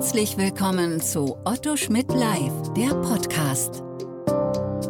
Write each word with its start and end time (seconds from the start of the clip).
Herzlich 0.00 0.38
willkommen 0.38 1.02
zu 1.02 1.36
Otto 1.44 1.76
Schmidt 1.76 2.08
Live, 2.08 2.72
der 2.74 2.94
Podcast. 3.02 3.82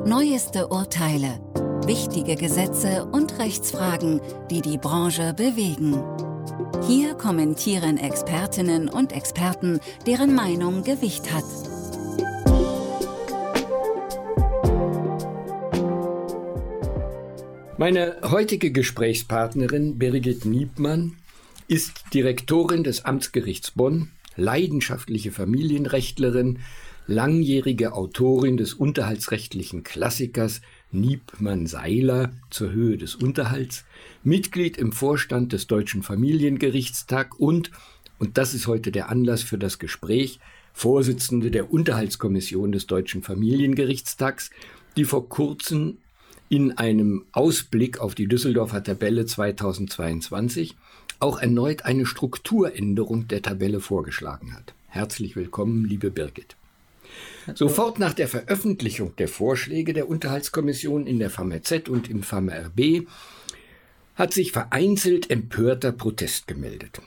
Neueste 0.06 0.68
Urteile, 0.68 1.40
wichtige 1.84 2.36
Gesetze 2.36 3.06
und 3.06 3.36
Rechtsfragen, 3.40 4.20
die 4.52 4.60
die 4.60 4.78
Branche 4.78 5.34
bewegen. 5.34 6.00
Hier 6.86 7.14
kommentieren 7.14 7.98
Expertinnen 7.98 8.88
und 8.88 9.12
Experten, 9.12 9.80
deren 10.06 10.32
Meinung 10.32 10.84
Gewicht 10.84 11.32
hat. 11.34 11.42
Meine 17.76 18.16
heutige 18.22 18.70
Gesprächspartnerin 18.70 19.98
Birgit 19.98 20.44
Niebmann 20.44 21.16
ist 21.66 22.14
Direktorin 22.14 22.84
des 22.84 23.04
Amtsgerichts 23.04 23.72
Bonn, 23.72 24.12
leidenschaftliche 24.40 25.30
Familienrechtlerin, 25.30 26.58
langjährige 27.06 27.92
Autorin 27.92 28.56
des 28.56 28.74
unterhaltsrechtlichen 28.74 29.84
Klassikers 29.84 30.60
Niebmann-Seiler 30.92 32.32
zur 32.50 32.72
Höhe 32.72 32.96
des 32.96 33.14
Unterhalts, 33.14 33.84
Mitglied 34.24 34.76
im 34.76 34.92
Vorstand 34.92 35.52
des 35.52 35.66
Deutschen 35.66 36.02
Familiengerichtstag 36.02 37.38
und, 37.38 37.70
und 38.18 38.38
das 38.38 38.54
ist 38.54 38.66
heute 38.66 38.90
der 38.90 39.08
Anlass 39.08 39.42
für 39.42 39.58
das 39.58 39.78
Gespräch, 39.78 40.40
Vorsitzende 40.72 41.50
der 41.50 41.72
Unterhaltskommission 41.72 42.72
des 42.72 42.86
Deutschen 42.86 43.22
Familiengerichtstags, 43.22 44.50
die 44.96 45.04
vor 45.04 45.28
kurzem 45.28 45.98
in 46.48 46.78
einem 46.78 47.24
Ausblick 47.32 48.00
auf 48.00 48.14
die 48.14 48.26
Düsseldorfer 48.26 48.82
Tabelle 48.82 49.26
2022 49.26 50.76
auch 51.20 51.40
erneut 51.40 51.84
eine 51.84 52.06
Strukturänderung 52.06 53.28
der 53.28 53.42
Tabelle 53.42 53.80
vorgeschlagen 53.80 54.54
hat. 54.54 54.74
Herzlich 54.88 55.36
willkommen, 55.36 55.84
liebe 55.84 56.10
Birgit. 56.10 56.56
Sofort 57.54 57.98
nach 57.98 58.14
der 58.14 58.28
Veröffentlichung 58.28 59.14
der 59.16 59.28
Vorschläge 59.28 59.92
der 59.92 60.08
Unterhaltskommission 60.08 61.06
in 61.06 61.18
der 61.18 61.30
FAMRZ 61.30 61.88
und 61.88 62.08
im 62.08 62.22
FAMRB 62.22 63.06
hat 64.14 64.32
sich 64.32 64.52
vereinzelt 64.52 65.30
empörter 65.30 65.92
Protest 65.92 66.46
gemeldet. 66.46 67.00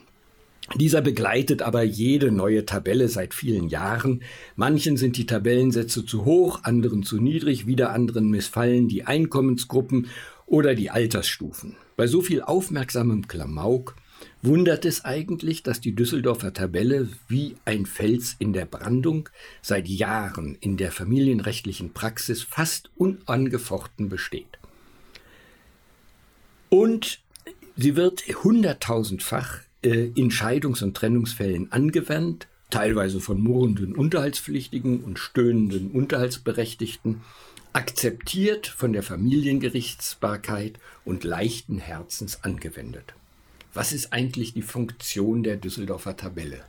Dieser 0.76 1.02
begleitet 1.02 1.62
aber 1.62 1.84
jede 1.84 2.32
neue 2.32 2.66
Tabelle 2.66 3.10
seit 3.10 3.34
vielen 3.34 3.68
Jahren. 3.68 4.24
Manchen 4.56 4.98
sind 4.98 5.18
die 5.18 5.26
Tabellensätze 5.26 6.06
zu 6.06 6.26
hoch, 6.26 6.62
anderen 6.64 7.04
zu 7.04 7.18
niedrig, 7.18 7.68
wieder 7.68 7.92
anderen 7.92 8.30
missfallen 8.30 8.88
die 8.88 9.04
Einkommensgruppen 9.04 10.08
oder 10.46 10.74
die 10.74 10.90
Altersstufen. 10.90 11.76
Bei 11.96 12.08
so 12.08 12.22
viel 12.22 12.42
aufmerksamem 12.42 13.28
Klamauk 13.28 13.96
wundert 14.44 14.84
es 14.86 15.06
eigentlich, 15.06 15.64
dass 15.64 15.80
die 15.80 15.96
Düsseldorfer 15.96 16.54
Tabelle 16.54 17.08
wie 17.28 17.56
ein 17.66 17.86
Fels 17.86 18.36
in 18.38 18.54
der 18.54 18.66
Brandung 18.66 19.30
seit 19.62 19.88
Jahren 19.88 20.58
in 20.60 20.78
der 20.78 20.92
familienrechtlichen 20.92 21.94
Praxis 21.94 22.44
fast 22.44 22.92
unangefochten 22.96 24.10
besteht. 24.10 24.60
Und 26.70 27.22
sie 27.78 27.96
wird 27.96 28.24
hunderttausendfach 28.44 29.62
äh, 29.82 30.12
in 30.16 30.30
Scheidungs- 30.30 30.84
und 30.84 30.96
Trennungsfällen 30.96 31.72
angewandt, 31.72 32.48
teilweise 32.70 33.22
von 33.22 33.40
murrenden 33.40 33.96
Unterhaltspflichtigen 33.96 35.04
und 35.04 35.20
stöhnenden 35.20 35.92
Unterhaltsberechtigten, 35.92 37.22
akzeptiert 37.72 38.68
von 38.68 38.92
der 38.92 39.04
Familiengerichtsbarkeit 39.04 40.80
und 41.06 41.24
leichten 41.24 41.78
Herzens 41.78 42.44
angewendet. 42.44 43.14
Was 43.74 43.92
ist 43.92 44.14
eigentlich 44.14 44.54
die 44.54 44.62
Funktion 44.62 45.44
der 45.44 45.58
Düsseldorfer 45.58 46.16
Tabelle? 46.16 46.62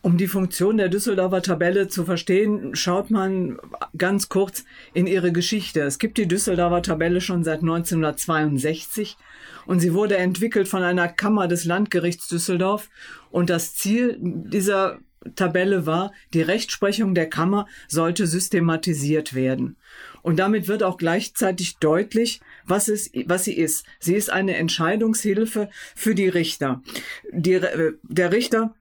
Um 0.00 0.18
die 0.18 0.28
Funktion 0.28 0.76
der 0.76 0.88
Düsseldorfer 0.88 1.42
Tabelle 1.42 1.88
zu 1.88 2.04
verstehen, 2.04 2.76
schaut 2.76 3.10
man 3.10 3.58
ganz 3.98 4.28
kurz 4.28 4.64
in 4.94 5.08
ihre 5.08 5.32
Geschichte. 5.32 5.80
Es 5.80 5.98
gibt 5.98 6.16
die 6.16 6.28
Düsseldorfer 6.28 6.80
Tabelle 6.80 7.20
schon 7.20 7.42
seit 7.42 7.60
1962 7.60 9.16
und 9.66 9.80
sie 9.80 9.94
wurde 9.94 10.16
entwickelt 10.16 10.68
von 10.68 10.84
einer 10.84 11.08
Kammer 11.08 11.48
des 11.48 11.64
Landgerichts 11.64 12.28
Düsseldorf 12.28 12.88
und 13.32 13.50
das 13.50 13.74
Ziel 13.74 14.16
dieser 14.20 15.00
Tabelle 15.34 15.86
war, 15.86 16.12
die 16.32 16.42
Rechtsprechung 16.42 17.14
der 17.14 17.28
Kammer 17.28 17.66
sollte 17.88 18.26
systematisiert 18.26 19.34
werden. 19.34 19.76
Und 20.22 20.38
damit 20.38 20.66
wird 20.66 20.82
auch 20.82 20.96
gleichzeitig 20.96 21.76
deutlich, 21.78 22.40
was, 22.64 22.88
es, 22.88 23.10
was 23.26 23.44
sie 23.44 23.56
ist. 23.56 23.86
Sie 24.00 24.14
ist 24.14 24.30
eine 24.30 24.56
Entscheidungshilfe 24.56 25.70
für 25.94 26.14
die 26.14 26.28
Richter. 26.28 26.82
Die, 27.32 27.54
äh, 27.54 27.92
der 28.02 28.32
Richter 28.32 28.74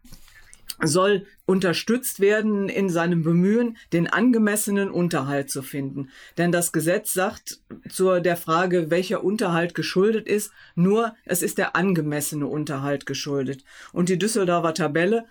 soll 0.84 1.26
unterstützt 1.46 2.20
werden 2.20 2.70
in 2.70 2.90
seinem 2.90 3.24
Bemühen, 3.24 3.78
den 3.94 4.08
angemessenen 4.08 4.90
Unterhalt 4.90 5.50
zu 5.50 5.62
finden. 5.62 6.10
Denn 6.38 6.52
das 6.52 6.72
Gesetz 6.72 7.14
sagt 7.14 7.60
zu 7.90 8.20
der 8.20 8.38
Frage, 8.38 8.90
welcher 8.90 9.24
Unterhalt 9.24 9.76
geschuldet 9.76 10.28
ist, 10.28 10.52
nur 10.76 11.16
es 11.26 11.42
ist 11.42 11.58
der 11.58 11.76
angemessene 11.76 12.48
Unterhalt 12.48 13.06
geschuldet. 13.06 13.64
Und 13.94 14.10
die 14.10 14.18
Düsseldorfer 14.18 14.74
Tabelle 14.74 15.26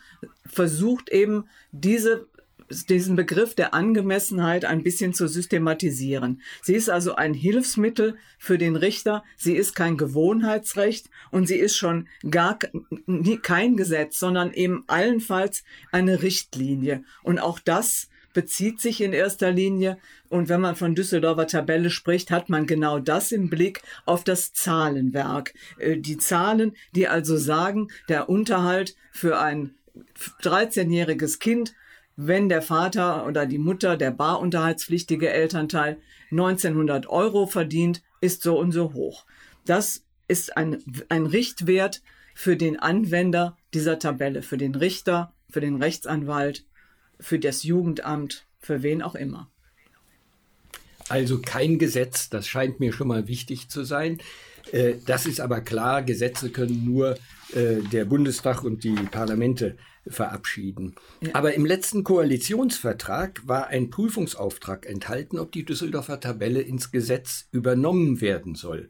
versucht 0.46 1.10
eben 1.10 1.44
diese 1.72 2.26
diesen 2.88 3.16
Begriff 3.16 3.54
der 3.54 3.74
Angemessenheit 3.74 4.64
ein 4.64 4.82
bisschen 4.82 5.14
zu 5.14 5.28
systematisieren. 5.28 6.42
Sie 6.62 6.74
ist 6.74 6.90
also 6.90 7.14
ein 7.14 7.34
Hilfsmittel 7.34 8.16
für 8.38 8.58
den 8.58 8.76
Richter. 8.76 9.24
Sie 9.36 9.56
ist 9.56 9.74
kein 9.74 9.96
Gewohnheitsrecht 9.96 11.10
und 11.30 11.46
sie 11.46 11.58
ist 11.58 11.76
schon 11.76 12.08
gar 12.28 12.58
kein 13.42 13.76
Gesetz, 13.76 14.18
sondern 14.18 14.52
eben 14.52 14.84
allenfalls 14.86 15.64
eine 15.92 16.22
Richtlinie. 16.22 17.04
Und 17.22 17.38
auch 17.38 17.58
das 17.58 18.08
bezieht 18.32 18.80
sich 18.80 19.00
in 19.00 19.12
erster 19.12 19.52
Linie, 19.52 19.96
und 20.28 20.48
wenn 20.48 20.60
man 20.60 20.74
von 20.74 20.96
Düsseldorfer 20.96 21.46
Tabelle 21.46 21.90
spricht, 21.90 22.32
hat 22.32 22.48
man 22.48 22.66
genau 22.66 22.98
das 22.98 23.30
im 23.30 23.48
Blick 23.48 23.82
auf 24.04 24.24
das 24.24 24.52
Zahlenwerk. 24.52 25.54
Äh, 25.78 25.96
die 25.98 26.18
Zahlen, 26.18 26.74
die 26.92 27.06
also 27.06 27.36
sagen, 27.36 27.88
der 28.08 28.28
Unterhalt 28.28 28.96
für 29.12 29.38
ein 29.38 29.74
13-jähriges 30.42 31.38
Kind 31.38 31.74
wenn 32.16 32.48
der 32.48 32.62
Vater 32.62 33.26
oder 33.26 33.46
die 33.46 33.58
Mutter, 33.58 33.96
der 33.96 34.10
barunterhaltspflichtige 34.10 35.30
Elternteil 35.30 35.98
1900 36.30 37.06
Euro 37.08 37.46
verdient, 37.46 38.02
ist 38.20 38.42
so 38.42 38.58
und 38.58 38.72
so 38.72 38.92
hoch. 38.92 39.26
Das 39.64 40.04
ist 40.28 40.56
ein, 40.56 40.82
ein 41.08 41.26
Richtwert 41.26 42.02
für 42.34 42.56
den 42.56 42.78
Anwender 42.78 43.56
dieser 43.72 43.98
Tabelle, 43.98 44.42
für 44.42 44.58
den 44.58 44.74
Richter, 44.74 45.32
für 45.50 45.60
den 45.60 45.76
Rechtsanwalt, 45.82 46.64
für 47.20 47.38
das 47.38 47.62
Jugendamt, 47.62 48.46
für 48.58 48.82
wen 48.82 49.02
auch 49.02 49.14
immer. 49.14 49.50
Also 51.08 51.40
kein 51.40 51.78
Gesetz, 51.78 52.30
das 52.30 52.48
scheint 52.48 52.80
mir 52.80 52.92
schon 52.92 53.08
mal 53.08 53.28
wichtig 53.28 53.68
zu 53.68 53.84
sein. 53.84 54.18
Äh, 54.72 54.94
das 55.06 55.26
ist 55.26 55.40
aber 55.40 55.60
klar, 55.60 56.02
Gesetze 56.02 56.50
können 56.50 56.84
nur 56.84 57.16
äh, 57.52 57.76
der 57.92 58.04
Bundestag 58.04 58.64
und 58.64 58.84
die 58.84 58.94
Parlamente 58.94 59.76
verabschieden. 60.06 60.94
Ja. 61.20 61.30
Aber 61.34 61.54
im 61.54 61.64
letzten 61.64 62.04
Koalitionsvertrag 62.04 63.46
war 63.46 63.68
ein 63.68 63.90
Prüfungsauftrag 63.90 64.86
enthalten, 64.86 65.38
ob 65.38 65.52
die 65.52 65.64
Düsseldorfer 65.64 66.20
Tabelle 66.20 66.60
ins 66.60 66.90
Gesetz 66.90 67.48
übernommen 67.52 68.20
werden 68.20 68.54
soll. 68.54 68.88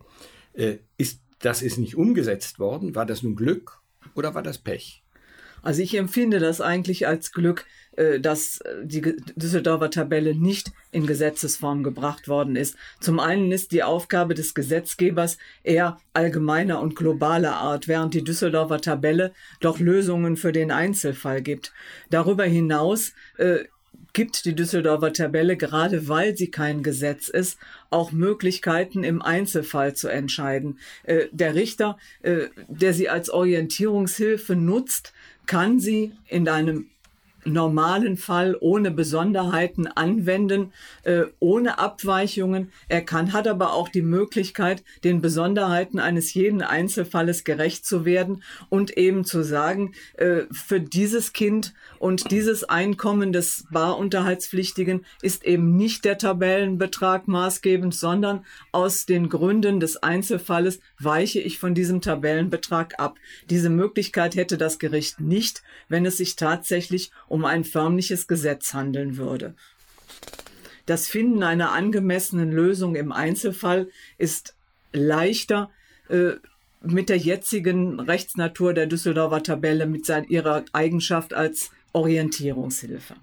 Äh, 0.55 0.79
ist, 0.97 1.21
das 1.39 1.63
ist 1.63 1.79
nicht 1.79 1.97
umgesetzt 1.97 2.59
worden. 2.59 2.95
War 2.95 3.07
das 3.07 3.23
nun 3.23 3.37
Glück 3.37 3.81
oder 4.15 4.35
war 4.35 4.43
das 4.43 4.59
Pech? 4.59 5.04
Also 5.65 5.83
ich 5.83 5.97
empfinde 5.97 6.39
das 6.39 6.61
eigentlich 6.61 7.07
als 7.07 7.33
Glück, 7.33 7.65
äh, 7.97 8.21
dass 8.21 8.61
äh, 8.61 8.85
die 8.85 9.01
Düsseldorfer 9.37 9.91
Tabelle 9.91 10.35
nicht 10.35 10.73
in 10.93 11.07
Gesetzesform 11.07 11.83
gebracht 11.83 12.29
worden 12.29 12.55
ist. 12.55 12.77
Zum 13.01 13.19
einen 13.19 13.51
ist 13.51 13.73
die 13.73 13.83
Aufgabe 13.83 14.35
des 14.35 14.55
Gesetzgebers 14.55 15.39
eher 15.63 15.99
allgemeiner 16.13 16.81
und 16.81 16.97
globaler 16.97 17.57
Art, 17.57 17.89
während 17.89 18.15
die 18.15 18.23
Düsseldorfer 18.25 18.81
Tabelle 18.81 19.33
doch 19.61 19.79
Lösungen 19.79 20.37
für 20.37 20.53
den 20.53 20.71
Einzelfall 20.71 21.41
gibt. 21.41 21.73
Darüber 22.11 22.45
hinaus 22.45 23.13
äh, 23.39 23.65
gibt 24.13 24.45
die 24.45 24.55
Düsseldorfer 24.55 25.13
Tabelle, 25.13 25.57
gerade 25.57 26.09
weil 26.09 26.37
sie 26.37 26.51
kein 26.51 26.83
Gesetz 26.83 27.29
ist, 27.29 27.59
auch 27.91 28.13
Möglichkeiten 28.13 29.05
im 29.05 29.21
Einzelfall 29.21 29.95
zu 29.95 30.09
entscheiden. 30.09 30.79
Äh, 31.03 31.27
der 31.33 31.55
Richter, 31.55 31.99
äh, 32.23 32.47
der 32.69 32.95
sie 32.95 33.09
als 33.09 33.29
Orientierungshilfe 33.29 34.57
nutzt, 34.57 35.13
kann 35.47 35.81
sie 35.81 36.13
in 36.29 36.49
einem 36.49 36.89
normalen 37.45 38.17
Fall 38.17 38.57
ohne 38.61 38.91
Besonderheiten 38.91 39.87
anwenden, 39.87 40.73
äh, 41.03 41.25
ohne 41.41 41.79
Abweichungen. 41.79 42.73
Er 42.89 43.03
kann, 43.03 43.33
hat 43.33 43.47
aber 43.47 43.73
auch 43.73 43.89
die 43.89 44.03
Möglichkeit, 44.03 44.85
den 45.05 45.21
Besonderheiten 45.21 45.99
eines 45.99 46.35
jeden 46.35 46.63
Einzelfalles 46.63 47.45
gerecht 47.45 47.87
zu 47.87 48.05
werden 48.05 48.43
und 48.69 48.97
eben 48.97 49.25
zu 49.25 49.43
sagen, 49.43 49.95
äh, 50.17 50.43
für 50.51 50.81
dieses 50.81 51.33
Kind 51.33 51.75
und 51.99 52.31
dieses 52.31 52.65
Einkommen 52.65 53.33
des 53.33 53.65
Barunterhaltspflichtigen 53.71 55.05
ist 55.23 55.45
eben 55.45 55.77
nicht 55.77 56.05
der 56.05 56.19
Tabellenbetrag 56.19 57.29
maßgebend, 57.29 57.95
sondern 57.95 58.45
aus 58.73 59.07
den 59.07 59.29
Gründen 59.29 59.81
des 59.81 60.03
Einzelfalles 60.03 60.81
weiche 60.99 61.41
ich 61.41 61.59
von 61.59 61.75
diesem 61.75 62.01
Tabellenbetrag 62.01 62.99
ab. 62.99 63.17
Diese 63.51 63.71
Möglichkeit 63.71 64.37
hätte 64.37 64.59
das 64.59 64.79
Gericht 64.79 65.21
nicht, 65.21 65.63
wenn 65.89 66.07
es 66.07 66.19
sich 66.19 66.37
tatsächlich 66.37 67.11
ein 67.43 67.65
förmliches 67.65 68.27
Gesetz 68.29 68.75
handeln 68.75 69.17
würde. 69.17 69.55
Das 70.87 71.09
Finden 71.09 71.43
einer 71.43 71.73
angemessenen 71.73 72.53
Lösung 72.53 72.95
im 72.95 73.11
Einzelfall 73.11 73.89
ist 74.19 74.55
leichter 74.93 75.71
äh, 76.09 76.33
mit 76.83 77.09
der 77.09 77.17
jetzigen 77.17 77.99
Rechtsnatur 77.99 78.75
der 78.75 78.87
Düsseldorfer 78.87 79.43
Tabelle, 79.43 79.87
mit 79.87 80.05
seiner, 80.05 80.29
ihrer 80.29 80.65
Eigenschaft 80.73 81.33
als 81.33 81.71
Orientierungshilfe. 81.93 83.15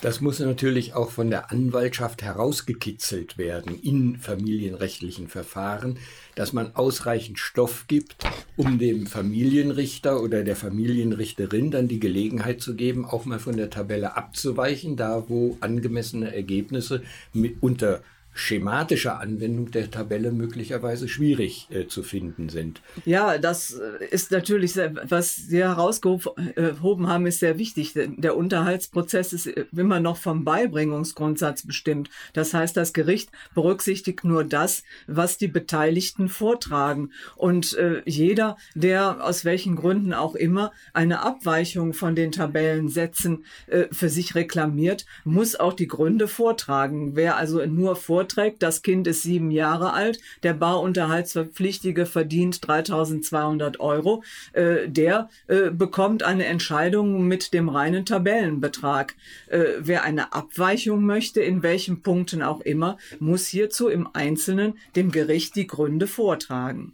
Das 0.00 0.20
muss 0.20 0.38
natürlich 0.38 0.94
auch 0.94 1.10
von 1.10 1.28
der 1.28 1.50
Anwaltschaft 1.50 2.22
herausgekitzelt 2.22 3.36
werden 3.36 3.76
in 3.82 4.16
familienrechtlichen 4.16 5.26
Verfahren, 5.26 5.98
dass 6.36 6.52
man 6.52 6.76
ausreichend 6.76 7.40
Stoff 7.40 7.86
gibt, 7.88 8.24
um 8.56 8.78
dem 8.78 9.08
Familienrichter 9.08 10.22
oder 10.22 10.44
der 10.44 10.54
Familienrichterin 10.54 11.72
dann 11.72 11.88
die 11.88 11.98
Gelegenheit 11.98 12.60
zu 12.60 12.76
geben, 12.76 13.04
auch 13.04 13.24
mal 13.24 13.40
von 13.40 13.56
der 13.56 13.70
Tabelle 13.70 14.16
abzuweichen, 14.16 14.96
da 14.96 15.28
wo 15.28 15.56
angemessene 15.60 16.32
Ergebnisse 16.32 17.02
mit 17.32 17.56
unter 17.60 18.00
schematischer 18.38 19.20
Anwendung 19.20 19.72
der 19.72 19.90
Tabelle 19.90 20.30
möglicherweise 20.30 21.08
schwierig 21.08 21.66
äh, 21.70 21.86
zu 21.88 22.04
finden 22.04 22.48
sind. 22.48 22.80
Ja, 23.04 23.36
das 23.38 23.72
äh, 23.72 24.04
ist 24.06 24.30
natürlich, 24.30 24.74
sehr, 24.74 24.94
was 25.08 25.34
Sie 25.34 25.58
herausgehoben 25.58 27.08
haben, 27.08 27.26
ist 27.26 27.40
sehr 27.40 27.58
wichtig. 27.58 27.94
Der 27.94 28.36
Unterhaltsprozess 28.36 29.32
ist 29.32 29.46
immer 29.46 29.98
noch 29.98 30.18
vom 30.18 30.44
Beibringungsgrundsatz 30.44 31.66
bestimmt. 31.66 32.10
Das 32.32 32.54
heißt, 32.54 32.76
das 32.76 32.92
Gericht 32.92 33.30
berücksichtigt 33.54 34.22
nur 34.22 34.44
das, 34.44 34.84
was 35.08 35.36
die 35.36 35.48
Beteiligten 35.48 36.28
vortragen. 36.28 37.10
Und 37.34 37.76
äh, 37.76 38.02
jeder, 38.04 38.56
der 38.76 39.24
aus 39.24 39.44
welchen 39.44 39.74
Gründen 39.74 40.14
auch 40.14 40.36
immer 40.36 40.70
eine 40.92 41.22
Abweichung 41.22 41.92
von 41.92 42.14
den 42.14 42.30
Tabellensätzen 42.30 43.44
äh, 43.66 43.86
für 43.90 44.08
sich 44.08 44.36
reklamiert, 44.36 45.06
muss 45.24 45.56
auch 45.56 45.72
die 45.72 45.88
Gründe 45.88 46.28
vortragen. 46.28 47.16
Wer 47.16 47.36
also 47.36 47.66
nur 47.66 47.96
vorträgt, 47.96 48.27
vorträgt, 48.28 48.62
das 48.62 48.82
Kind 48.82 49.06
ist 49.06 49.22
sieben 49.22 49.50
Jahre 49.50 49.92
alt, 49.94 50.20
der 50.42 50.52
Barunterhaltspflichtige 50.52 52.04
verdient 52.04 52.66
3200 52.66 53.80
Euro, 53.80 54.22
äh, 54.52 54.86
der 54.86 55.30
äh, 55.46 55.70
bekommt 55.70 56.22
eine 56.22 56.44
Entscheidung 56.44 57.26
mit 57.26 57.54
dem 57.54 57.70
reinen 57.70 58.04
Tabellenbetrag. 58.04 59.14
Äh, 59.48 59.64
wer 59.78 60.04
eine 60.04 60.34
Abweichung 60.34 61.04
möchte, 61.04 61.40
in 61.40 61.62
welchen 61.62 62.02
Punkten 62.02 62.42
auch 62.42 62.60
immer, 62.60 62.98
muss 63.18 63.46
hierzu 63.46 63.88
im 63.88 64.06
Einzelnen 64.12 64.74
dem 64.94 65.10
Gericht 65.10 65.56
die 65.56 65.66
Gründe 65.66 66.06
vortragen. 66.06 66.92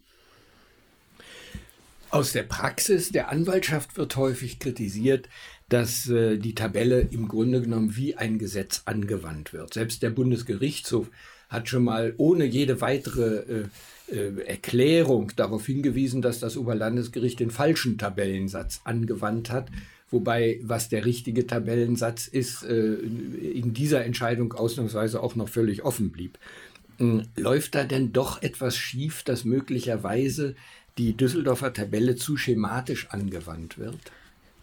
Aus 2.15 2.31
der 2.31 2.45
Praxis 2.45 3.11
der 3.11 3.29
Anwaltschaft 3.29 3.97
wird 3.97 4.15
häufig 4.15 4.61
kritisiert, 4.61 5.29
dass 5.69 6.09
äh, 6.09 6.39
die 6.39 6.55
Tabelle 6.55 7.01
im 7.11 7.29
Grunde 7.29 7.63
genommen 7.63 7.97
wie 7.97 8.17
ein 8.17 8.39
Gesetz 8.39 8.83
angewandt 8.85 9.53
wird. 9.53 9.75
Selbst 9.75 10.03
der 10.03 10.11
Bundesgerichtshof 10.11 11.11
hat 11.49 11.69
schon 11.69 11.85
mal 11.85 12.15
ohne 12.17 12.45
jede 12.45 12.81
weitere 12.81 13.37
äh, 13.37 13.65
äh, 14.09 14.43
Erklärung 14.47 15.33
darauf 15.37 15.67
hingewiesen, 15.67 16.21
dass 16.21 16.41
das 16.41 16.57
Oberlandesgericht 16.57 17.41
den 17.41 17.51
falschen 17.51 17.97
Tabellensatz 17.97 18.83
angewandt 18.85 19.51
hat. 19.51 19.69
Wobei, 20.11 20.61
was 20.63 20.89
der 20.91 21.05
richtige 21.07 21.47
Tabellensatz 21.47 22.27
ist, 22.27 22.63
äh, 22.65 22.95
in 22.95 23.73
dieser 23.73 24.05
Entscheidung 24.05 24.53
ausnahmsweise 24.53 25.23
auch 25.23 25.35
noch 25.35 25.49
völlig 25.49 25.83
offen 25.85 26.11
blieb. 26.11 26.39
Hm, 26.99 27.23
läuft 27.37 27.75
da 27.75 27.85
denn 27.85 28.13
doch 28.13 28.43
etwas 28.43 28.77
schief, 28.77 29.23
dass 29.23 29.45
möglicherweise 29.45 30.55
die 30.99 31.17
Düsseldorfer 31.17 31.73
Tabelle 31.73 32.15
zu 32.15 32.37
schematisch 32.37 33.09
angewandt 33.11 33.79
wird? 33.79 33.99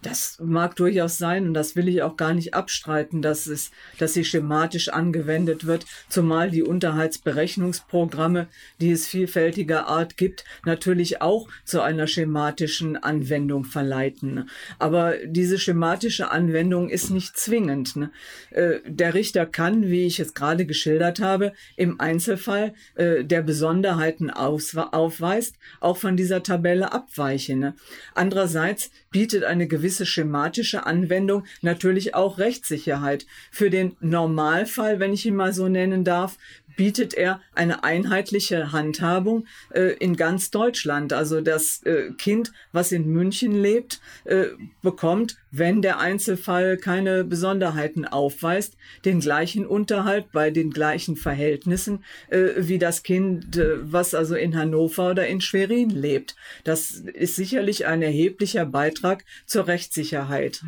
Das 0.02 0.38
mag 0.42 0.74
durchaus 0.74 1.16
sein 1.16 1.46
und 1.46 1.54
das 1.54 1.76
will 1.76 1.86
ich 1.86 2.02
auch 2.02 2.16
gar 2.16 2.34
nicht 2.34 2.54
abstreiten, 2.54 3.22
dass 3.22 3.46
es, 3.46 3.70
dass 3.98 4.14
sie 4.14 4.24
schematisch 4.24 4.88
angewendet 4.88 5.64
wird, 5.64 5.86
zumal 6.08 6.50
die 6.50 6.64
Unterhaltsberechnungsprogramme, 6.64 8.48
die 8.80 8.90
es 8.90 9.06
vielfältiger 9.06 9.86
Art 9.86 10.16
gibt, 10.16 10.44
natürlich 10.64 11.22
auch 11.22 11.48
zu 11.64 11.82
einer 11.82 12.08
schematischen 12.08 12.96
Anwendung 12.96 13.64
verleiten. 13.64 14.50
Aber 14.80 15.14
diese 15.24 15.56
schematische 15.56 16.32
Anwendung 16.32 16.88
ist 16.88 17.10
nicht 17.10 17.36
zwingend. 17.36 17.94
Ne? 17.94 18.10
Äh, 18.50 18.80
der 18.84 19.14
Richter 19.14 19.46
kann, 19.46 19.88
wie 19.88 20.06
ich 20.06 20.18
es 20.18 20.34
gerade 20.34 20.66
geschildert 20.66 21.20
habe, 21.20 21.52
im 21.76 22.00
Einzelfall 22.00 22.74
äh, 22.96 23.22
der 23.22 23.42
Besonderheiten 23.42 24.30
aufweist, 24.30 25.54
auch 25.78 25.96
von 25.96 26.16
dieser 26.16 26.42
Tabelle 26.42 26.92
abweichen. 26.92 27.60
Ne? 27.60 27.74
Andererseits 28.14 28.90
bietet 29.12 29.44
eine 29.44 29.68
gewisse 29.68 29.91
schematische 30.00 30.86
Anwendung 30.86 31.44
natürlich 31.60 32.14
auch 32.14 32.38
Rechtssicherheit. 32.38 33.26
Für 33.50 33.70
den 33.70 33.96
Normalfall, 34.00 34.98
wenn 34.98 35.12
ich 35.12 35.26
ihn 35.26 35.36
mal 35.36 35.52
so 35.52 35.68
nennen 35.68 36.04
darf, 36.04 36.38
bietet 36.76 37.14
er 37.14 37.40
eine 37.54 37.84
einheitliche 37.84 38.72
Handhabung 38.72 39.46
äh, 39.70 39.94
in 39.98 40.16
ganz 40.16 40.50
Deutschland. 40.50 41.12
Also 41.12 41.40
das 41.40 41.82
äh, 41.84 42.10
Kind, 42.18 42.52
was 42.72 42.92
in 42.92 43.06
München 43.06 43.60
lebt, 43.60 44.00
äh, 44.24 44.46
bekommt, 44.82 45.36
wenn 45.50 45.82
der 45.82 45.98
Einzelfall 45.98 46.76
keine 46.76 47.24
Besonderheiten 47.24 48.06
aufweist, 48.06 48.76
den 49.04 49.20
gleichen 49.20 49.66
Unterhalt 49.66 50.32
bei 50.32 50.50
den 50.50 50.70
gleichen 50.70 51.16
Verhältnissen 51.16 52.04
äh, 52.30 52.50
wie 52.56 52.78
das 52.78 53.02
Kind, 53.02 53.56
äh, 53.56 53.92
was 53.92 54.14
also 54.14 54.34
in 54.34 54.56
Hannover 54.56 55.10
oder 55.10 55.26
in 55.26 55.40
Schwerin 55.40 55.90
lebt. 55.90 56.36
Das 56.64 56.90
ist 56.92 57.36
sicherlich 57.36 57.86
ein 57.86 58.02
erheblicher 58.02 58.64
Beitrag 58.66 59.24
zur 59.46 59.66
Rechtssicherheit. 59.66 60.62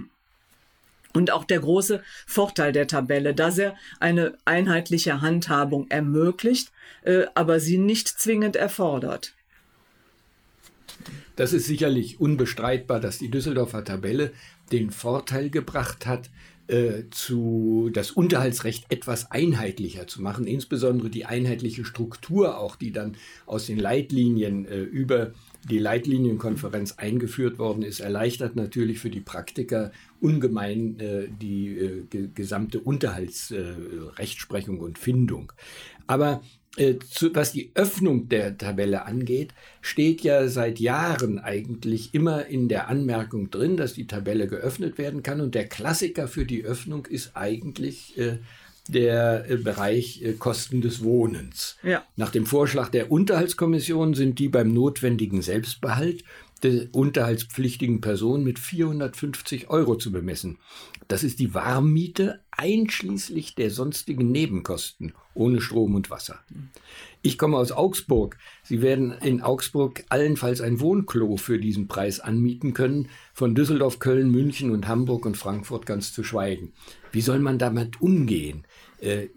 Und 1.14 1.30
auch 1.30 1.44
der 1.44 1.60
große 1.60 2.02
Vorteil 2.26 2.72
der 2.72 2.88
Tabelle, 2.88 3.34
dass 3.34 3.56
er 3.56 3.76
eine 4.00 4.36
einheitliche 4.44 5.22
Handhabung 5.22 5.88
ermöglicht, 5.88 6.72
äh, 7.04 7.26
aber 7.34 7.60
sie 7.60 7.78
nicht 7.78 8.08
zwingend 8.08 8.56
erfordert. 8.56 9.34
Das 11.36 11.52
ist 11.52 11.66
sicherlich 11.66 12.20
unbestreitbar, 12.20 13.00
dass 13.00 13.18
die 13.18 13.30
Düsseldorfer 13.30 13.84
Tabelle 13.84 14.32
den 14.72 14.90
Vorteil 14.90 15.50
gebracht 15.50 16.06
hat, 16.06 16.30
äh, 16.66 17.04
zu 17.10 17.90
das 17.92 18.10
Unterhaltsrecht 18.10 18.86
etwas 18.88 19.30
einheitlicher 19.30 20.06
zu 20.06 20.22
machen, 20.22 20.46
insbesondere 20.46 21.10
die 21.10 21.26
einheitliche 21.26 21.84
Struktur 21.84 22.58
auch, 22.58 22.76
die 22.76 22.90
dann 22.90 23.16
aus 23.44 23.66
den 23.66 23.78
Leitlinien 23.78 24.66
äh, 24.66 24.80
über 24.80 25.32
die 25.68 25.78
Leitlinienkonferenz 25.78 26.92
eingeführt 26.92 27.58
worden 27.58 27.82
ist, 27.82 28.00
erleichtert 28.00 28.56
natürlich 28.56 28.98
für 28.98 29.10
die 29.10 29.20
Praktiker 29.20 29.92
ungemein 30.20 30.98
äh, 31.00 31.28
die 31.28 31.76
äh, 31.78 32.28
gesamte 32.34 32.80
Unterhaltsrechtsprechung 32.80 34.78
äh, 34.78 34.80
und 34.80 34.98
Findung. 34.98 35.52
Aber 36.06 36.42
äh, 36.76 36.94
zu, 36.98 37.34
was 37.34 37.52
die 37.52 37.70
Öffnung 37.74 38.28
der 38.28 38.58
Tabelle 38.58 39.04
angeht, 39.04 39.54
steht 39.80 40.22
ja 40.22 40.48
seit 40.48 40.80
Jahren 40.80 41.38
eigentlich 41.38 42.14
immer 42.14 42.46
in 42.46 42.68
der 42.68 42.88
Anmerkung 42.88 43.50
drin, 43.50 43.76
dass 43.76 43.94
die 43.94 44.06
Tabelle 44.06 44.48
geöffnet 44.48 44.98
werden 44.98 45.22
kann. 45.22 45.40
Und 45.40 45.54
der 45.54 45.68
Klassiker 45.68 46.26
für 46.26 46.44
die 46.44 46.64
Öffnung 46.64 47.06
ist 47.06 47.36
eigentlich 47.36 48.18
äh, 48.18 48.38
der 48.88 49.48
äh, 49.48 49.56
Bereich 49.56 50.22
äh, 50.22 50.32
Kosten 50.34 50.80
des 50.80 51.02
Wohnens. 51.02 51.76
Ja. 51.82 52.04
Nach 52.16 52.30
dem 52.30 52.44
Vorschlag 52.44 52.90
der 52.90 53.10
Unterhaltskommission 53.10 54.14
sind 54.14 54.38
die 54.38 54.48
beim 54.48 54.72
notwendigen 54.72 55.42
Selbstbehalt 55.42 56.24
der 56.62 56.88
unterhaltspflichtigen 56.92 58.00
Person 58.00 58.44
mit 58.44 58.58
450 58.58 59.68
Euro 59.68 59.96
zu 59.96 60.12
bemessen. 60.12 60.58
Das 61.08 61.24
ist 61.24 61.38
die 61.38 61.54
Warmmiete 61.54 62.40
einschließlich 62.50 63.54
der 63.54 63.70
sonstigen 63.70 64.30
Nebenkosten 64.30 65.12
ohne 65.34 65.60
Strom 65.60 65.94
und 65.94 66.10
Wasser. 66.10 66.38
Ich 67.20 67.38
komme 67.38 67.56
aus 67.56 67.72
Augsburg. 67.72 68.36
Sie 68.62 68.82
werden 68.82 69.12
in 69.22 69.40
Augsburg 69.40 70.04
allenfalls 70.08 70.60
ein 70.60 70.80
Wohnklo 70.80 71.36
für 71.36 71.58
diesen 71.58 71.88
Preis 71.88 72.20
anmieten 72.20 72.74
können, 72.74 73.08
von 73.32 73.54
Düsseldorf, 73.54 73.98
Köln, 73.98 74.30
München 74.30 74.70
und 74.70 74.86
Hamburg 74.86 75.26
und 75.26 75.36
Frankfurt 75.36 75.86
ganz 75.86 76.12
zu 76.12 76.22
schweigen. 76.22 76.72
Wie 77.12 77.22
soll 77.22 77.40
man 77.40 77.58
damit 77.58 78.00
umgehen? 78.00 78.66
Äh, 79.00 79.28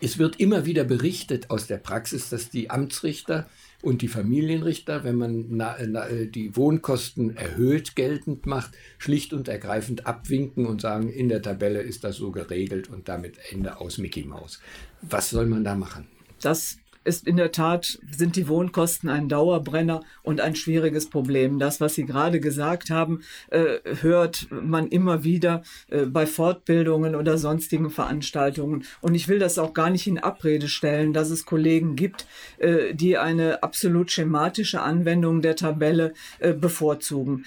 es 0.00 0.18
wird 0.18 0.40
immer 0.40 0.66
wieder 0.66 0.84
berichtet 0.84 1.50
aus 1.50 1.66
der 1.66 1.78
Praxis, 1.78 2.28
dass 2.28 2.50
die 2.50 2.70
Amtsrichter 2.70 3.48
und 3.84 4.00
die 4.00 4.08
Familienrichter, 4.08 5.04
wenn 5.04 5.16
man 5.16 5.44
na, 5.50 5.76
na, 5.86 6.08
die 6.08 6.56
Wohnkosten 6.56 7.36
erhöht 7.36 7.94
geltend 7.94 8.46
macht, 8.46 8.72
schlicht 8.98 9.32
und 9.32 9.46
ergreifend 9.48 10.06
abwinken 10.06 10.66
und 10.66 10.80
sagen, 10.80 11.10
in 11.10 11.28
der 11.28 11.42
Tabelle 11.42 11.82
ist 11.82 12.02
das 12.02 12.16
so 12.16 12.32
geregelt 12.32 12.88
und 12.88 13.08
damit 13.08 13.38
Ende 13.50 13.80
aus 13.80 13.98
Mickey 13.98 14.24
Maus. 14.24 14.60
Was 15.02 15.30
soll 15.30 15.46
man 15.46 15.64
da 15.64 15.74
machen? 15.74 16.06
Das 16.40 16.78
ist 17.04 17.26
in 17.26 17.36
der 17.36 17.52
Tat, 17.52 17.98
sind 18.10 18.36
die 18.36 18.48
Wohnkosten 18.48 19.08
ein 19.10 19.28
Dauerbrenner 19.28 20.02
und 20.22 20.40
ein 20.40 20.56
schwieriges 20.56 21.10
Problem. 21.10 21.58
Das, 21.58 21.80
was 21.80 21.94
Sie 21.94 22.06
gerade 22.06 22.40
gesagt 22.40 22.90
haben, 22.90 23.22
äh, 23.50 23.78
hört 24.00 24.48
man 24.50 24.88
immer 24.88 25.22
wieder 25.22 25.62
äh, 25.88 26.06
bei 26.06 26.26
Fortbildungen 26.26 27.14
oder 27.14 27.36
sonstigen 27.36 27.90
Veranstaltungen. 27.90 28.84
Und 29.00 29.14
ich 29.14 29.28
will 29.28 29.38
das 29.38 29.58
auch 29.58 29.74
gar 29.74 29.90
nicht 29.90 30.06
in 30.06 30.18
Abrede 30.18 30.68
stellen, 30.68 31.12
dass 31.12 31.30
es 31.30 31.44
Kollegen 31.44 31.94
gibt, 31.94 32.26
äh, 32.58 32.94
die 32.94 33.18
eine 33.18 33.62
absolut 33.62 34.10
schematische 34.10 34.80
Anwendung 34.80 35.42
der 35.42 35.56
Tabelle 35.56 36.14
bevorzugen. 36.40 37.44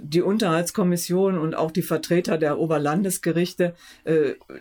Die 0.00 0.22
Unterhaltskommission 0.22 1.38
und 1.38 1.54
auch 1.54 1.70
die 1.70 1.82
Vertreter 1.82 2.38
der 2.38 2.58
Oberlandesgerichte, 2.58 3.74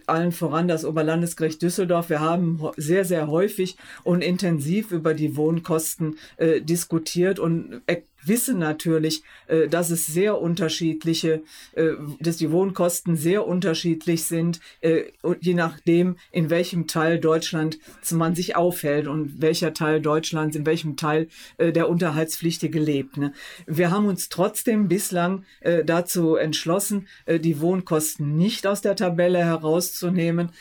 allen 0.07 0.31
voran 0.31 0.67
das 0.67 0.85
Oberlandesgericht 0.85 1.61
Düsseldorf, 1.61 2.09
wir 2.09 2.19
haben 2.19 2.59
sehr, 2.77 3.05
sehr 3.05 3.27
häufig 3.27 3.77
und 4.03 4.23
in 4.23 4.32
intensiv 4.33 4.91
über 4.91 5.13
die 5.13 5.35
Wohnkosten 5.35 6.17
äh, 6.37 6.59
diskutiert 6.61 7.37
und 7.39 7.81
wissen 8.27 8.59
natürlich, 8.59 9.23
äh, 9.47 9.67
dass 9.67 9.89
es 9.89 10.07
sehr 10.07 10.39
unterschiedliche, 10.39 11.43
äh, 11.73 11.91
dass 12.19 12.37
die 12.37 12.51
Wohnkosten 12.51 13.15
sehr 13.15 13.47
unterschiedlich 13.47 14.25
sind, 14.25 14.59
äh, 14.81 15.03
je 15.41 15.53
nachdem, 15.53 16.17
in 16.31 16.49
welchem 16.49 16.87
Teil 16.87 17.19
Deutschlands 17.19 17.77
man 18.11 18.35
sich 18.35 18.55
aufhält 18.55 19.07
und 19.07 19.41
welcher 19.41 19.73
Teil 19.73 20.01
Deutschlands, 20.01 20.55
in 20.55 20.65
welchem 20.65 20.95
Teil 20.97 21.27
äh, 21.57 21.71
der 21.71 21.89
Unterhaltspflichtige 21.89 22.79
lebt. 22.79 23.17
Ne? 23.17 23.33
Wir 23.65 23.91
haben 23.91 24.05
uns 24.05 24.29
trotzdem 24.29 24.87
bislang 24.87 25.45
äh, 25.61 25.83
dazu 25.83 26.35
entschlossen, 26.35 27.07
äh, 27.25 27.39
die 27.39 27.59
Wohnkosten 27.59 28.35
nicht 28.35 28.67
aus 28.67 28.81
der 28.81 28.95
Tabelle 28.95 29.39
herauszunehmen, 29.39 30.51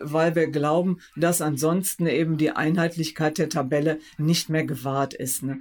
weil 0.00 0.34
wir 0.34 0.48
glauben, 0.48 0.98
dass 1.16 1.40
ansonsten 1.40 2.06
eben 2.06 2.36
die 2.36 2.50
Einheitlichkeit 2.50 3.38
der 3.38 3.48
Tabelle 3.48 3.98
nicht 4.18 4.48
mehr 4.48 4.64
gewahrt 4.64 5.14
ist. 5.14 5.42
Ne? 5.42 5.60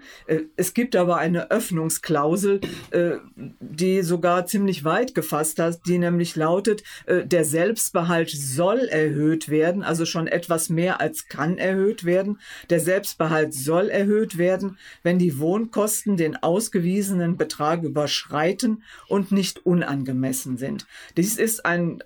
Es 0.55 0.73
gibt 0.73 0.95
aber 0.95 1.17
eine 1.17 1.48
Öffnungsklausel, 1.49 2.61
äh, 2.91 3.17
die 3.35 4.01
sogar 4.01 4.45
ziemlich 4.45 4.83
weit 4.83 5.15
gefasst 5.15 5.59
hat, 5.59 5.79
die 5.87 5.97
nämlich 5.97 6.35
lautet, 6.35 6.83
äh, 7.05 7.25
der 7.25 7.45
Selbstbehalt 7.45 8.29
soll 8.29 8.79
erhöht 8.79 9.49
werden, 9.49 9.83
also 9.83 10.05
schon 10.05 10.27
etwas 10.27 10.69
mehr 10.69 10.99
als 10.99 11.27
kann 11.27 11.57
erhöht 11.57 12.05
werden. 12.05 12.39
Der 12.69 12.79
Selbstbehalt 12.79 13.53
soll 13.53 13.89
erhöht 13.89 14.37
werden, 14.37 14.77
wenn 15.03 15.19
die 15.19 15.39
Wohnkosten 15.39 16.17
den 16.17 16.35
ausgewiesenen 16.35 17.37
Betrag 17.37 17.83
überschreiten 17.83 18.83
und 19.07 19.31
nicht 19.31 19.65
unangemessen 19.65 20.57
sind. 20.57 20.85
Dies 21.17 21.37
ist 21.37 21.65
ein 21.65 22.03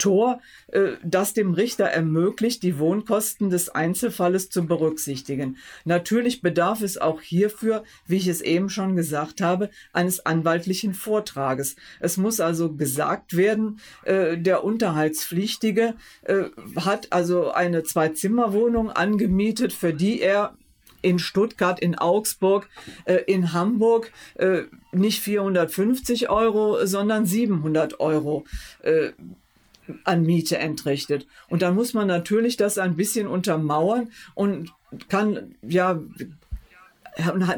Tor, 0.00 0.40
äh, 0.68 0.94
das 1.04 1.34
dem 1.34 1.52
Richter 1.54 1.84
ermöglicht, 1.84 2.64
die 2.64 2.78
Wohnkosten 2.78 3.50
des 3.50 3.68
Einzelfalles 3.68 4.50
zu 4.50 4.66
berücksichtigen. 4.66 5.58
Natürlich 5.84 6.42
bedarf 6.42 6.82
es 6.82 6.98
auch 6.98 7.20
hierfür, 7.20 7.84
wie 8.06 8.16
ich 8.16 8.26
es 8.26 8.40
eben 8.40 8.68
schon 8.68 8.96
gesagt 8.96 9.40
habe, 9.40 9.70
eines 9.92 10.26
anwaltlichen 10.26 10.94
Vortrages. 10.94 11.76
Es 12.00 12.16
muss 12.16 12.40
also 12.40 12.72
gesagt 12.72 13.36
werden, 13.36 13.78
äh, 14.04 14.36
der 14.36 14.64
Unterhaltspflichtige 14.64 15.94
äh, 16.22 16.44
hat 16.76 17.12
also 17.12 17.52
eine 17.52 17.84
Zwei-Zimmer-Wohnung 17.84 18.90
angemietet, 18.90 19.72
für 19.72 19.92
die 19.92 20.20
er 20.20 20.56
in 21.02 21.18
Stuttgart, 21.18 21.80
in 21.80 21.96
Augsburg, 21.96 22.68
in 23.26 23.54
Hamburg 23.54 24.12
nicht 24.92 25.20
450 25.20 26.28
Euro, 26.28 26.84
sondern 26.84 27.24
700 27.24 28.00
Euro 28.00 28.44
an 30.04 30.22
Miete 30.22 30.58
entrichtet. 30.58 31.26
Und 31.48 31.62
dann 31.62 31.74
muss 31.74 31.94
man 31.94 32.06
natürlich 32.06 32.56
das 32.56 32.78
ein 32.78 32.96
bisschen 32.96 33.26
untermauern 33.26 34.10
und 34.34 34.72
kann 35.08 35.54
ja 35.62 36.00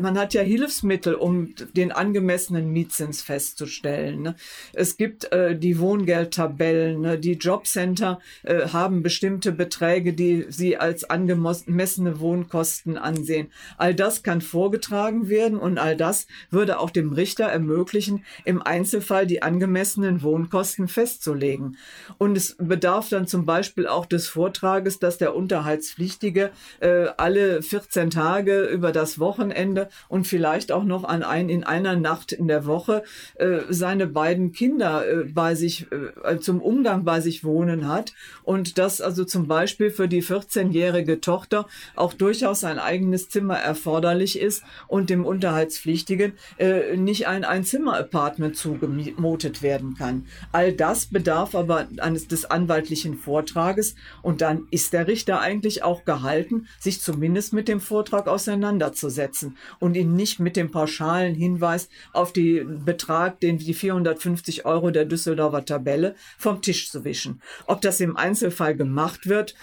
man 0.00 0.19
hat 0.19 0.35
ja 0.35 0.42
Hilfsmittel, 0.42 1.14
um 1.14 1.54
den 1.76 1.92
angemessenen 1.92 2.73
Mietzins 2.73 3.23
festzustellen. 3.23 4.23
Ne? 4.23 4.35
Es 4.73 4.97
gibt 4.97 5.31
äh, 5.33 5.57
die 5.57 5.78
Wohngeldtabellen, 5.78 7.00
ne? 7.00 7.19
die 7.19 7.35
Jobcenter 7.35 8.21
äh, 8.42 8.69
haben 8.69 9.02
bestimmte 9.02 9.52
Beträge, 9.52 10.12
die 10.12 10.47
sie 10.49 10.76
als 10.76 11.04
angemessene 11.04 12.21
Wohnkosten 12.21 12.99
ansehen. 12.99 13.49
All 13.78 13.95
das 13.95 14.23
kann 14.23 14.40
vorgetragen 14.40 15.28
werden 15.28 15.59
und 15.59 15.78
all 15.78 15.97
das 15.97 16.26
würde 16.50 16.81
auch 16.81 16.90
dem 16.90 17.12
Richter 17.12 17.45
ermöglichen, 17.45 18.25
im 18.45 18.62
Einzelfall 18.62 19.26
die 19.26 19.42
angemessenen 19.42 20.23
Wohnkosten 20.23 20.88
festzulegen. 20.88 21.76
Und 22.19 22.37
es 22.37 22.57
bedarf 22.59 23.09
dann 23.09 23.26
zum 23.26 23.47
Beispiel 23.47 23.87
auch 23.87 24.07
des 24.07 24.28
Vortrages, 24.28 24.99
dass 24.99 25.19
der 25.19 25.37
Unterhaltspflichtige 25.37 26.50
äh, 26.81 27.07
alle 27.16 27.62
14 27.62 28.11
Tage 28.11 28.64
über 28.64 28.92
das 28.92 29.19
Wochenende 29.19 29.51
Wochenende 29.52 29.88
und 30.09 30.26
vielleicht 30.26 30.73
auch 30.73 30.85
noch 30.85 31.04
an 31.04 31.23
ein, 31.23 31.49
in 31.49 31.64
einer 31.64 31.97
Nacht 31.97 32.32
in 32.32 32.49
der 32.49 32.66
Woche 32.66 33.02
äh, 33.37 33.61
seine 33.68 34.06
beiden 34.06 34.52
Kinder 34.52 35.06
äh, 35.06 35.25
bei 35.25 35.54
sich 35.54 35.87
äh, 36.25 36.38
zum 36.38 36.61
Umgang 36.61 37.04
bei 37.04 37.21
sich 37.21 37.44
wohnen 37.44 37.88
hat 37.88 38.12
und 38.42 38.78
dass 38.78 39.00
also 39.00 39.25
zum 39.25 39.47
Beispiel 39.47 39.90
für 39.90 40.09
die 40.09 40.23
14-jährige 40.23 41.21
Tochter 41.21 41.66
auch 41.97 42.12
durchaus 42.12 42.64
ein 42.64 42.78
eigenes 42.78 43.28
Zimmer 43.28 43.56
erforderlich 43.56 44.38
ist 44.38 44.62
und 44.88 45.11
dem 45.11 45.25
Unterhaltspflichtigen 45.25 46.32
äh, 46.59 46.97
nicht 46.97 47.26
ein 47.26 47.44
Einzimmer-Apartment 47.44 48.56
zugemutet 48.56 49.62
werden 49.62 49.94
kann. 49.94 50.26
All 50.52 50.73
das 50.73 51.06
bedarf 51.06 51.54
aber 51.54 51.88
eines 51.99 52.28
des 52.28 52.44
anwaltlichen 52.44 53.16
Vortrages 53.16 53.94
und 54.23 54.40
dann 54.40 54.66
ist 54.71 54.92
der 54.92 55.06
Richter 55.06 55.40
eigentlich 55.40 55.82
auch 55.82 56.04
gehalten, 56.04 56.66
sich 56.80 57.00
zumindest 57.00 57.52
mit 57.52 57.68
dem 57.68 57.80
Vortrag 57.80 58.28
auseinanderzusetzen 58.28 59.32
setzen 59.33 59.57
und 59.79 59.97
ihn 59.97 60.15
nicht 60.15 60.41
mit 60.41 60.57
dem 60.57 60.71
pauschalen 60.71 61.35
Hinweis 61.35 61.89
auf 62.12 62.33
den 62.33 62.85
Betrag, 62.85 63.41
den 63.41 63.59
die 63.59 63.75
450 63.75 64.65
Euro 64.65 64.91
der 64.91 65.05
Düsseldorfer 65.05 65.65
Tabelle 65.65 66.15
vom 66.39 66.62
Tisch 66.62 66.91
zu 66.91 67.05
wischen. 67.05 67.41
Ob 67.67 67.81
das 67.81 68.01
im 68.01 68.17
Einzelfall 68.17 68.77
gemacht 68.77 69.27
wird, 69.27 69.55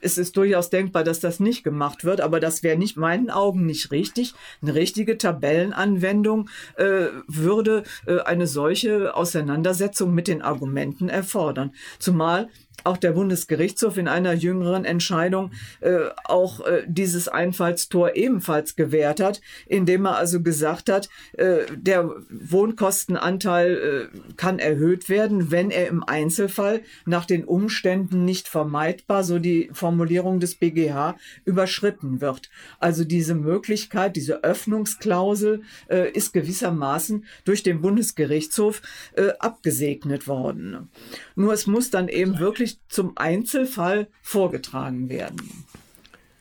es 0.00 0.16
ist 0.16 0.36
durchaus 0.36 0.70
denkbar, 0.70 1.02
dass 1.02 1.20
das 1.20 1.40
nicht 1.40 1.64
gemacht 1.64 2.04
wird, 2.04 2.20
aber 2.20 2.38
das 2.40 2.62
wäre 2.62 2.78
nicht 2.78 2.96
meinen 2.96 3.30
Augen 3.30 3.66
nicht 3.66 3.90
richtig. 3.90 4.34
Eine 4.62 4.74
richtige 4.74 5.18
Tabellenanwendung 5.18 6.48
äh, 6.76 7.06
würde 7.26 7.82
äh, 8.06 8.20
eine 8.20 8.46
solche 8.46 9.14
Auseinandersetzung 9.14 10.14
mit 10.14 10.28
den 10.28 10.42
Argumenten 10.42 11.08
erfordern. 11.08 11.72
Zumal 11.98 12.48
auch 12.84 12.96
der 12.96 13.12
Bundesgerichtshof 13.12 13.96
in 13.96 14.08
einer 14.08 14.32
jüngeren 14.32 14.84
Entscheidung 14.84 15.50
äh, 15.80 16.08
auch 16.24 16.60
äh, 16.60 16.84
dieses 16.86 17.28
Einfallstor 17.28 18.16
ebenfalls 18.16 18.76
gewährt 18.76 19.20
hat, 19.20 19.40
indem 19.66 20.06
er 20.06 20.16
also 20.16 20.42
gesagt 20.42 20.90
hat, 20.90 21.08
äh, 21.32 21.64
der 21.76 22.10
Wohnkostenanteil 22.30 24.10
äh, 24.14 24.34
kann 24.36 24.58
erhöht 24.58 25.08
werden, 25.08 25.50
wenn 25.50 25.70
er 25.70 25.88
im 25.88 26.04
Einzelfall 26.04 26.82
nach 27.04 27.24
den 27.24 27.44
Umständen 27.44 28.24
nicht 28.24 28.48
vermeidbar, 28.48 29.24
so 29.24 29.38
die 29.38 29.70
Formulierung 29.72 30.40
des 30.40 30.54
BGH, 30.54 31.16
überschritten 31.44 32.20
wird. 32.20 32.50
Also 32.78 33.04
diese 33.04 33.34
Möglichkeit, 33.34 34.16
diese 34.16 34.44
Öffnungsklausel 34.44 35.62
äh, 35.88 36.10
ist 36.12 36.32
gewissermaßen 36.32 37.24
durch 37.44 37.62
den 37.62 37.80
Bundesgerichtshof 37.80 38.82
äh, 39.14 39.30
abgesegnet 39.38 40.28
worden. 40.28 40.90
Nur 41.34 41.52
es 41.52 41.66
muss 41.66 41.90
dann 41.90 42.08
eben 42.08 42.38
wirklich 42.38 42.65
zum 42.88 43.16
Einzelfall 43.16 44.08
vorgetragen 44.22 45.08
werden. 45.08 45.64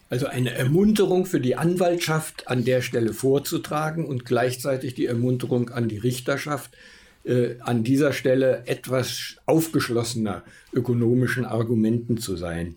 Also 0.10 0.28
eine 0.28 0.52
Ermunterung 0.52 1.26
für 1.26 1.40
die 1.40 1.56
Anwaltschaft 1.56 2.48
an 2.48 2.64
der 2.64 2.82
Stelle 2.82 3.14
vorzutragen 3.14 4.06
und 4.06 4.26
gleichzeitig 4.26 4.94
die 4.94 5.08
Ermunterung 5.08 5.70
an 5.70 5.90
die 5.90 5.98
Richterschaft, 5.98 6.78
äh, 7.24 7.56
an 7.60 7.84
dieser 7.84 8.14
Stelle 8.14 8.64
etwas 8.68 9.38
aufgeschlossener 9.46 10.44
ökonomischen 10.74 11.46
Argumenten 11.46 12.18
zu 12.18 12.36
sein. 12.36 12.76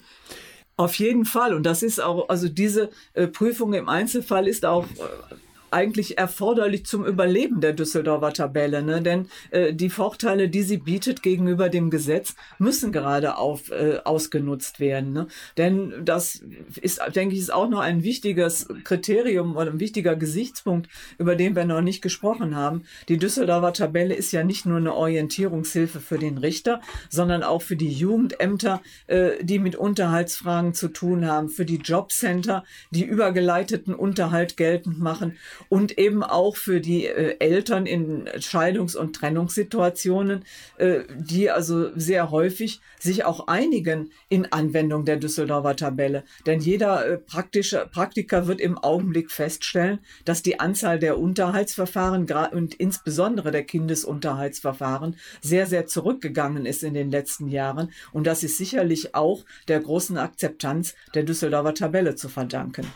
Auf 0.77 0.95
jeden 0.95 1.25
Fall. 1.25 1.55
Und 1.55 1.65
das 1.65 1.83
ist 1.83 2.01
auch, 2.01 2.29
also 2.29 2.49
diese 2.49 2.91
äh, 3.13 3.27
Prüfung 3.27 3.75
im 3.75 3.89
Einzelfall 3.89 4.49
ist 4.49 4.65
auch 4.65 4.85
äh, 4.85 5.35
eigentlich 5.71 6.19
erforderlich 6.19 6.87
zum 6.87 7.05
Überleben 7.05 7.61
der 7.61 7.73
Düsseldorfer 7.73 8.33
Tabelle, 8.33 8.83
ne? 8.83 9.03
denn 9.03 9.29
äh, 9.51 9.73
die 9.73 9.91
Vorteile, 9.91 10.49
die 10.49 10.63
sie 10.63 10.79
bietet 10.79 11.23
gegenüber 11.23 11.69
dem 11.69 11.91
Gesetz, 11.91 12.35
müssen 12.59 12.93
gerade 12.93 13.37
auf, 13.37 13.71
äh, 13.71 13.99
ausgenutzt 14.05 14.81
werden. 14.81 15.13
Ne? 15.13 15.27
Denn 15.57 15.93
das 16.05 16.43
ist, 16.81 17.01
denke 17.15 17.35
ich, 17.35 17.41
ist 17.41 17.53
auch 17.53 17.69
noch 17.69 17.81
ein 17.81 18.03
wichtiges 18.03 18.69
Kriterium 18.85 19.57
oder 19.57 19.71
ein 19.71 19.81
wichtiger 19.81 20.17
Gesichtspunkt, 20.17 20.89
über 21.19 21.37
den 21.37 21.57
wir 21.57 21.65
noch 21.65 21.81
nicht 21.81 22.03
gesprochen 22.03 22.57
haben. 22.57 22.85
Die 23.09 23.19
Düsseldorfer 23.19 23.73
Tabelle 23.73 24.15
ist 24.15 24.33
ja 24.33 24.45
nicht 24.45 24.67
nur 24.67 24.79
eine 24.79 24.95
Orientierungshilfe 24.95 26.01
für 26.01 26.19
den 26.19 26.39
Richter, 26.39 26.81
sondern 27.09 27.43
auch 27.43 27.63
für 27.63 27.77
die 27.77 27.93
Jugendämter, 27.93 28.81
äh, 29.07 29.43
die 29.43 29.59
mit 29.59 29.77
Unterhaltsfragen 29.77 30.75
zu 30.75 30.89
tun 30.89 31.27
haben, 31.27 31.49
für 31.49 31.65
die 31.65 31.77
Jobcenter, 31.77 32.65
die 32.91 33.05
übergeleiteten 33.05 33.95
Unterhalt 33.95 34.57
geltend 34.57 34.99
machen 34.99 35.37
und 35.69 35.99
eben 35.99 36.23
auch 36.23 36.57
für 36.57 36.81
die 36.81 37.07
äh, 37.07 37.37
Eltern 37.39 37.87
in 37.87 38.29
Scheidungs- 38.39 38.97
und 38.97 39.15
Trennungssituationen, 39.15 40.45
äh, 40.79 41.01
die 41.17 41.51
also 41.51 41.91
sehr 41.97 42.31
häufig 42.31 42.81
sich 42.99 43.25
auch 43.25 43.47
einigen 43.49 44.11
in 44.29 44.53
Anwendung 44.53 45.05
der 45.05 45.17
Düsseldorfer 45.17 45.77
Tabelle. 45.77 46.25
Denn 46.47 46.61
jeder 46.61 47.07
äh, 47.07 47.19
praktische 47.19 47.89
Praktiker 47.91 48.47
wird 48.47 48.61
im 48.61 48.79
Augenblick 48.79 49.31
feststellen, 49.31 49.99
dass 50.25 50.43
die 50.43 50.61
Anzahl 50.61 50.99
der 50.99 51.19
Unterhaltsverfahren 51.19 52.27
und 52.53 52.75
insbesondere 52.75 53.51
der 53.51 53.65
Kindesunterhaltsverfahren 53.65 55.17
sehr, 55.41 55.67
sehr 55.67 55.87
zurückgegangen 55.87 56.67
ist 56.67 56.83
in 56.83 56.95
den 56.95 57.11
letzten 57.11 57.49
Jahren. 57.49 57.91
Und 58.13 58.27
das 58.27 58.43
ist 58.43 58.59
sicherlich 58.59 59.15
auch 59.15 59.45
der 59.69 59.81
großen 59.81 60.19
Akzeptanz 60.19 60.95
der 61.15 61.23
Düsseldorfer 61.23 61.75
Tabelle 61.75 62.15
zu 62.15 62.29
verdanken 62.29 62.87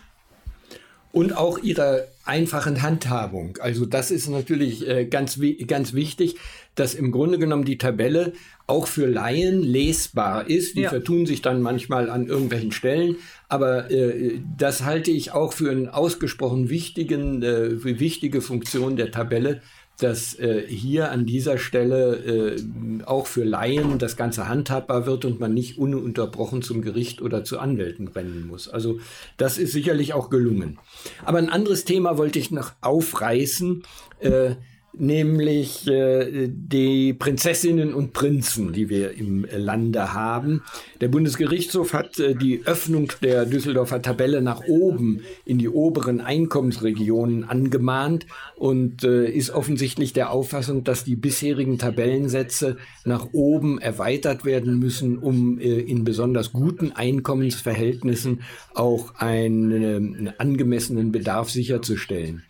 und 1.12 1.36
auch 1.36 1.58
ihrer 1.58 2.04
einfachen 2.24 2.82
Handhabung. 2.82 3.58
Also 3.60 3.84
das 3.84 4.10
ist 4.10 4.28
natürlich 4.28 4.88
äh, 4.88 5.04
ganz, 5.04 5.38
ganz 5.66 5.92
wichtig, 5.92 6.36
dass 6.74 6.94
im 6.94 7.12
Grunde 7.12 7.38
genommen 7.38 7.64
die 7.64 7.78
Tabelle 7.78 8.32
auch 8.66 8.86
für 8.86 9.06
Laien 9.06 9.62
lesbar 9.62 10.48
ist. 10.48 10.76
Die 10.76 10.82
ja. 10.82 10.88
vertun 10.88 11.26
sich 11.26 11.42
dann 11.42 11.60
manchmal 11.60 12.08
an 12.08 12.26
irgendwelchen 12.26 12.72
Stellen, 12.72 13.16
aber 13.48 13.90
äh, 13.90 14.40
das 14.56 14.84
halte 14.84 15.10
ich 15.10 15.32
auch 15.32 15.52
für 15.52 15.70
einen 15.70 15.88
ausgesprochen 15.88 16.70
wichtigen, 16.70 17.42
äh, 17.42 17.84
wichtige 17.84 18.40
Funktion 18.40 18.96
der 18.96 19.10
Tabelle, 19.10 19.60
dass 20.02 20.38
äh, 20.38 20.64
hier 20.66 21.10
an 21.10 21.26
dieser 21.26 21.58
Stelle 21.58 22.56
äh, 22.56 23.04
auch 23.04 23.26
für 23.26 23.44
Laien 23.44 23.98
das 23.98 24.16
Ganze 24.16 24.48
handhabbar 24.48 25.06
wird 25.06 25.24
und 25.24 25.40
man 25.40 25.54
nicht 25.54 25.78
ununterbrochen 25.78 26.62
zum 26.62 26.82
Gericht 26.82 27.22
oder 27.22 27.44
zu 27.44 27.58
Anwälten 27.58 28.08
rennen 28.08 28.46
muss. 28.46 28.68
Also 28.68 29.00
das 29.36 29.58
ist 29.58 29.72
sicherlich 29.72 30.12
auch 30.12 30.30
gelungen. 30.30 30.78
Aber 31.24 31.38
ein 31.38 31.48
anderes 31.48 31.84
Thema 31.84 32.18
wollte 32.18 32.38
ich 32.38 32.50
noch 32.50 32.72
aufreißen. 32.80 33.82
Äh, 34.20 34.56
nämlich 34.94 35.86
äh, 35.86 36.48
die 36.48 37.14
Prinzessinnen 37.14 37.94
und 37.94 38.12
Prinzen, 38.12 38.72
die 38.72 38.88
wir 38.88 39.12
im 39.12 39.46
Lande 39.50 40.12
haben. 40.12 40.62
Der 41.00 41.08
Bundesgerichtshof 41.08 41.94
hat 41.94 42.18
äh, 42.18 42.34
die 42.34 42.62
Öffnung 42.66 43.12
der 43.22 43.46
Düsseldorfer 43.46 44.02
Tabelle 44.02 44.42
nach 44.42 44.62
oben 44.66 45.20
in 45.44 45.58
die 45.58 45.68
oberen 45.68 46.20
Einkommensregionen 46.20 47.44
angemahnt 47.44 48.26
und 48.56 49.04
äh, 49.04 49.30
ist 49.30 49.50
offensichtlich 49.50 50.12
der 50.12 50.30
Auffassung, 50.30 50.84
dass 50.84 51.04
die 51.04 51.16
bisherigen 51.16 51.78
Tabellensätze 51.78 52.76
nach 53.04 53.28
oben 53.32 53.80
erweitert 53.80 54.44
werden 54.44 54.78
müssen, 54.78 55.18
um 55.18 55.58
äh, 55.58 55.80
in 55.80 56.04
besonders 56.04 56.52
guten 56.52 56.92
Einkommensverhältnissen 56.92 58.42
auch 58.74 59.14
einen 59.16 60.26
äh, 60.26 60.32
angemessenen 60.38 61.12
Bedarf 61.12 61.50
sicherzustellen. 61.50 62.42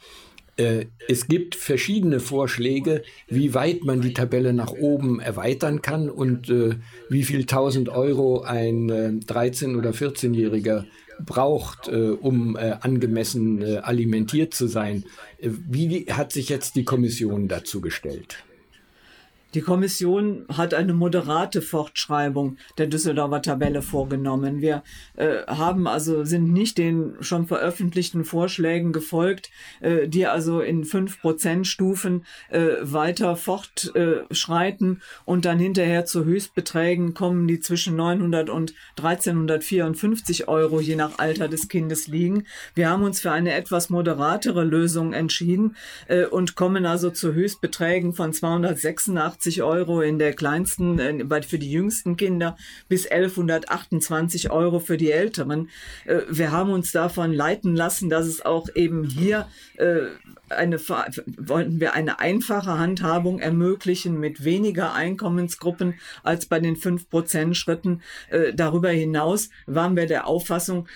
Äh, 0.62 0.87
es 1.09 1.26
gibt 1.26 1.57
verschiedene 1.57 2.21
Vorschläge, 2.21 3.02
wie 3.28 3.54
weit 3.54 3.85
man 3.85 4.00
die 4.00 4.12
Tabelle 4.12 4.52
nach 4.52 4.73
oben 4.73 5.19
erweitern 5.21 5.83
kann 5.83 6.09
und 6.09 6.49
äh, 6.49 6.76
wie 7.09 7.25
viel 7.25 7.40
1000 7.40 7.88
Euro 7.88 8.42
ein 8.42 8.88
äh, 8.88 9.09
13- 9.26 9.76
oder 9.76 9.90
14-Jähriger 9.90 10.85
braucht, 11.25 11.88
äh, 11.88 12.11
um 12.11 12.57
äh, 12.57 12.76
angemessen 12.81 13.62
äh, 13.62 13.78
alimentiert 13.78 14.54
zu 14.54 14.69
sein. 14.69 15.04
Wie 15.40 16.07
hat 16.11 16.33
sich 16.33 16.49
jetzt 16.49 16.76
die 16.76 16.85
Kommission 16.85 17.49
dazu 17.49 17.81
gestellt? 17.81 18.45
Die 19.55 19.61
Kommission 19.61 20.47
hat 20.49 20.73
eine 20.73 20.95
moderate 20.95 21.61
Fortschreibung 21.61 22.57
der 22.79 22.87
Düsseldorfer 22.87 23.43
Tabelle 23.43 23.83
vorgenommen. 23.83 24.63
Wir 24.63 24.83
äh, 25.17 25.45
haben 25.47 25.87
also, 25.87 26.25
sind 26.25 26.53
nicht 26.53 26.79
den 26.79 27.17
schon 27.21 27.47
veröffentlichten 27.47 28.25
Vorschlägen 28.25 28.93
gefolgt, 28.93 29.51
äh, 29.81 30.09
die 30.09 30.27
also 30.27 30.61
in 30.61 30.85
fünf 30.85 31.21
Prozent 31.21 31.67
Stufen 31.67 32.25
äh, 32.49 32.77
weiter 32.81 33.37
fortschreiten 33.37 35.03
und 35.27 35.45
dann 35.45 35.59
hinterher 35.59 36.07
zu 36.07 36.25
Höchstbeträgen 36.25 37.13
kommen, 37.13 37.47
die 37.47 37.61
zwischen 37.61 37.95
900 37.95 38.49
und 38.49 38.73
1354 38.97 40.49
Euro 40.49 40.81
je 40.81 40.97
nach 40.97 41.19
Alter 41.19 41.49
des 41.49 41.69
Kindes 41.69 42.07
liegen. 42.07 42.47
Wir 42.75 42.89
haben 42.89 43.03
uns 43.03 43.21
für 43.21 43.33
eine 43.33 43.53
etwas 43.53 43.91
moderatere 43.91 44.65
Lösung 44.65 45.13
entschieden 45.13 45.77
äh, 46.09 46.25
und 46.25 46.55
kommen 46.55 46.87
also 46.87 47.11
zu 47.11 47.35
Höchstbeträgen 47.35 48.15
von 48.15 48.33
286 48.33 49.42
180 49.43 49.63
Euro 49.63 50.03
in 50.03 50.19
der 50.19 50.35
kleinsten, 50.35 50.99
äh, 50.99 51.43
für 51.43 51.59
die 51.59 51.71
jüngsten 51.71 52.17
Kinder 52.17 52.57
bis 52.89 53.07
1128 53.07 54.51
Euro 54.51 54.79
für 54.79 54.97
die 54.97 55.11
älteren. 55.11 55.69
Äh, 56.05 56.21
wir 56.29 56.53
haben 56.53 56.71
uns 56.71 56.93
davon 56.93 57.33
leiten 57.33 57.75
lassen, 57.75 58.09
dass 58.09 58.27
es 58.27 58.45
auch 58.45 58.69
eben 58.75 59.05
hier 59.05 59.49
äh, 59.77 60.03
eine, 60.49 60.79
wollten 60.79 61.81
wir 61.81 61.95
eine 61.95 62.21
einfache 62.21 62.79
Handhabung 62.79 63.39
ermöglichen 63.41 64.21
mit 64.21 64.45
weniger 64.45 64.93
Einkommensgruppen 64.93 65.95
als 66.23 66.47
bei 66.47 66.61
den 66.61 66.77
5% 66.77 67.55
Schritten. 67.55 68.03
Äh, 68.29 68.53
darüber 68.55 68.90
hinaus 68.90 69.49
waren 69.66 69.97
wir 69.97 70.07
der 70.07 70.27
Auffassung, 70.27 70.87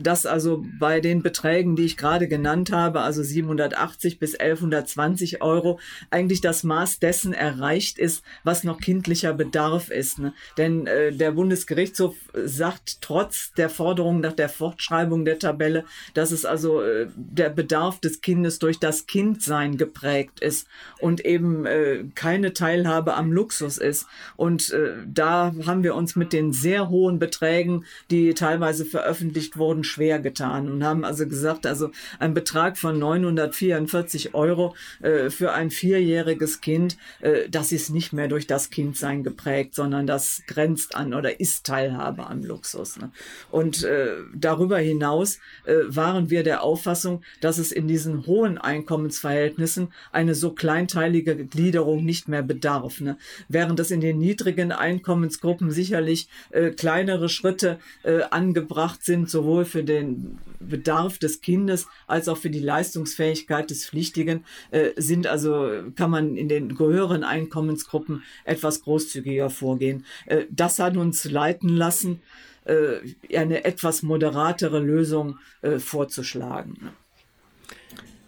dass 0.00 0.26
also 0.26 0.64
bei 0.78 1.00
den 1.00 1.22
Beträgen, 1.22 1.76
die 1.76 1.84
ich 1.84 1.96
gerade 1.96 2.28
genannt 2.28 2.72
habe, 2.72 3.00
also 3.00 3.22
780 3.22 4.18
bis 4.18 4.34
1120 4.34 5.42
Euro, 5.42 5.78
eigentlich 6.10 6.40
das 6.40 6.64
Maß 6.64 6.98
dessen 6.98 7.32
erreicht 7.32 7.93
ist, 7.98 8.24
was 8.42 8.64
noch 8.64 8.80
kindlicher 8.80 9.32
Bedarf 9.32 9.90
ist. 9.90 10.18
Ne? 10.18 10.32
Denn 10.56 10.86
äh, 10.86 11.12
der 11.12 11.32
Bundesgerichtshof 11.32 12.14
sagt 12.44 13.00
trotz 13.00 13.52
der 13.52 13.70
Forderung 13.70 14.20
nach 14.20 14.32
der 14.32 14.48
Fortschreibung 14.48 15.24
der 15.24 15.38
Tabelle, 15.38 15.84
dass 16.14 16.30
es 16.30 16.44
also 16.44 16.82
äh, 16.82 17.06
der 17.16 17.50
Bedarf 17.50 18.00
des 18.00 18.20
Kindes 18.20 18.58
durch 18.58 18.78
das 18.78 19.06
Kindsein 19.06 19.76
geprägt 19.76 20.40
ist 20.40 20.68
und 21.00 21.24
eben 21.24 21.66
äh, 21.66 22.04
keine 22.14 22.52
Teilhabe 22.52 23.14
am 23.14 23.32
Luxus 23.32 23.78
ist. 23.78 24.06
Und 24.36 24.70
äh, 24.72 24.94
da 25.06 25.54
haben 25.66 25.82
wir 25.82 25.94
uns 25.94 26.16
mit 26.16 26.32
den 26.32 26.52
sehr 26.52 26.88
hohen 26.88 27.18
Beträgen, 27.18 27.84
die 28.10 28.34
teilweise 28.34 28.84
veröffentlicht 28.84 29.56
wurden, 29.56 29.84
schwer 29.84 30.18
getan 30.18 30.70
und 30.70 30.84
haben 30.84 31.04
also 31.04 31.26
gesagt, 31.26 31.66
also 31.66 31.90
ein 32.18 32.34
Betrag 32.34 32.78
von 32.78 32.98
944 32.98 34.34
Euro 34.34 34.74
äh, 35.02 35.30
für 35.30 35.52
ein 35.52 35.70
vierjähriges 35.70 36.60
Kind, 36.60 36.96
äh, 37.20 37.48
das 37.48 37.72
ist 37.72 37.83
nicht 37.90 38.12
mehr 38.12 38.28
durch 38.28 38.46
das 38.46 38.70
Kindsein 38.70 39.22
geprägt, 39.22 39.74
sondern 39.74 40.06
das 40.06 40.42
grenzt 40.46 40.94
an 40.94 41.14
oder 41.14 41.40
ist 41.40 41.66
Teilhabe 41.66 42.26
am 42.26 42.42
Luxus. 42.42 42.96
Ne? 42.96 43.10
Und 43.50 43.84
äh, 43.84 44.16
darüber 44.34 44.78
hinaus 44.78 45.38
äh, 45.64 45.74
waren 45.88 46.30
wir 46.30 46.42
der 46.42 46.62
Auffassung, 46.62 47.22
dass 47.40 47.58
es 47.58 47.72
in 47.72 47.88
diesen 47.88 48.26
hohen 48.26 48.58
Einkommen 48.58 49.04
Einkommensverhältnissen 49.04 49.88
eine 50.12 50.34
so 50.34 50.50
kleinteilige 50.50 51.36
Gliederung 51.46 52.04
nicht 52.04 52.28
mehr 52.28 52.42
bedarf. 52.42 53.00
Ne? 53.00 53.16
Während 53.48 53.80
es 53.80 53.90
in 53.90 54.00
den 54.00 54.18
niedrigen 54.18 54.72
Einkommensgruppen 54.72 55.70
sicherlich 55.70 56.28
äh, 56.50 56.70
kleinere 56.70 57.28
Schritte 57.28 57.78
äh, 58.02 58.22
angebracht 58.30 59.04
sind, 59.04 59.30
sowohl 59.30 59.64
für 59.64 59.84
den 59.84 60.38
Bedarf 60.60 61.18
des 61.18 61.40
Kindes 61.40 61.86
als 62.06 62.28
auch 62.28 62.38
für 62.38 62.50
die 62.50 62.60
Leistungsfähigkeit 62.60 63.70
des 63.70 63.86
Pflichtigen, 63.86 64.44
äh, 64.70 64.90
sind 64.96 65.26
also, 65.26 65.68
kann 65.96 66.10
man 66.10 66.36
in 66.36 66.48
den 66.48 66.78
höheren 66.78 67.24
Einkommensgruppen 67.74 68.22
etwas 68.44 68.82
großzügiger 68.82 69.50
vorgehen. 69.50 70.04
Äh, 70.26 70.44
das 70.50 70.78
hat 70.78 70.96
uns 70.96 71.24
leiten 71.24 71.68
lassen, 71.68 72.20
äh, 72.64 73.36
eine 73.36 73.64
etwas 73.64 74.02
moderatere 74.02 74.78
Lösung 74.78 75.38
äh, 75.62 75.78
vorzuschlagen. 75.78 76.90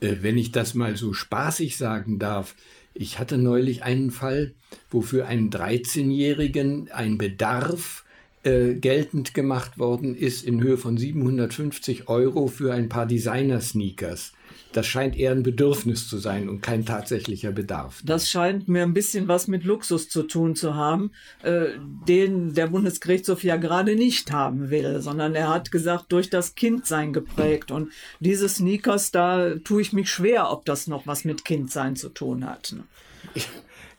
Wenn 0.00 0.37
ich 0.37 0.52
das 0.52 0.74
mal 0.74 0.94
so 0.94 1.14
spaßig 1.14 1.78
sagen 1.78 2.18
darf, 2.18 2.54
ich 2.92 3.18
hatte 3.18 3.38
neulich 3.38 3.82
einen 3.82 4.11
Fall, 4.11 4.52
wo 4.90 5.00
für 5.00 5.26
einen 5.26 5.50
13-Jährigen 5.50 6.90
ein 6.90 7.16
Bedarf 7.16 8.04
äh, 8.46 8.74
geltend 8.74 9.35
gemacht 9.35 9.78
worden 9.78 10.14
ist 10.14 10.44
in 10.44 10.62
Höhe 10.62 10.78
von 10.78 10.96
750 10.96 12.09
Euro 12.09 12.46
für 12.46 12.72
ein 12.72 12.88
paar 12.88 13.04
Designer-Sneakers. 13.06 14.32
Das 14.72 14.87
scheint 14.87 15.16
eher 15.16 15.32
ein 15.32 15.42
Bedürfnis 15.42 16.09
zu 16.09 16.18
sein 16.18 16.48
und 16.48 16.61
kein 16.61 16.87
tatsächlicher 16.87 17.50
Bedarf. 17.50 18.02
Das 18.04 18.30
scheint 18.30 18.68
mir 18.68 18.82
ein 18.82 18.94
bisschen 18.94 19.26
was 19.26 19.48
mit 19.48 19.64
Luxus 19.64 20.09
zu 20.09 20.22
tun 20.22 20.54
zu 20.54 20.74
haben, 20.76 21.11
äh, 21.42 21.70
den 22.06 22.54
der 22.54 22.68
Bundesgerichtshof 22.68 23.42
ja 23.42 23.56
gerade 23.56 23.96
nicht 23.96 24.30
haben 24.30 24.70
will, 24.70 25.00
sondern 25.00 25.35
er 25.35 25.48
hat 25.48 25.72
gesagt, 25.72 26.12
durch 26.12 26.30
das 26.30 26.54
Kindsein 26.54 27.12
geprägt. 27.12 27.72
Und 27.72 27.90
diese 28.20 28.48
Sneakers, 28.48 29.11
da 29.11 29.56
tue 29.56 29.80
ich 29.80 29.92
mich 29.92 30.09
schwer, 30.09 30.52
ob 30.52 30.64
das 30.66 30.87
noch 30.87 31.06
was 31.06 31.24
mit 31.24 31.44
Kindsein 31.44 31.96
zu 31.96 32.11
tun 32.11 32.46
hat. 32.46 32.76
Ne? 32.76 32.85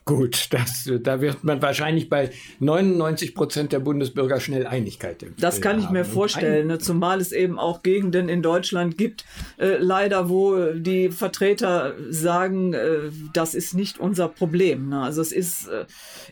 Gut, 0.08 0.48
das, 0.52 0.89
da 1.02 1.20
wird 1.20 1.43
man 1.43 1.62
wahrscheinlich 1.62 2.08
bei 2.08 2.32
99 2.60 3.36
Prozent 3.36 3.74
der 3.74 3.80
Bundesbürger 3.80 4.39
schnell 4.39 4.65
Einigkeit. 4.65 5.26
Das 5.38 5.60
kann 5.60 5.80
ich 5.80 5.89
mir 5.89 6.06
vorstellen, 6.06 6.67
ne? 6.67 6.80
zumal 6.80 7.20
es 7.20 7.34
eben 7.34 7.60
auch 7.60 7.84
Gegenden 7.84 8.30
in 8.30 8.41
Deutschland 8.41 8.98
gibt, 8.98 9.26
äh, 9.58 9.76
leider, 9.78 10.30
wo 10.30 10.72
die 10.72 11.12
Vertreter 11.12 11.93
sagen, 12.10 12.74
äh, 12.74 13.12
das 13.34 13.54
ist 13.54 13.74
nicht 13.74 14.00
unser 14.00 14.30
Problem. 14.30 14.88
Ne? 14.88 15.02
Also 15.02 15.22
es 15.22 15.34
ist, 15.34 15.67
äh, 15.67 15.86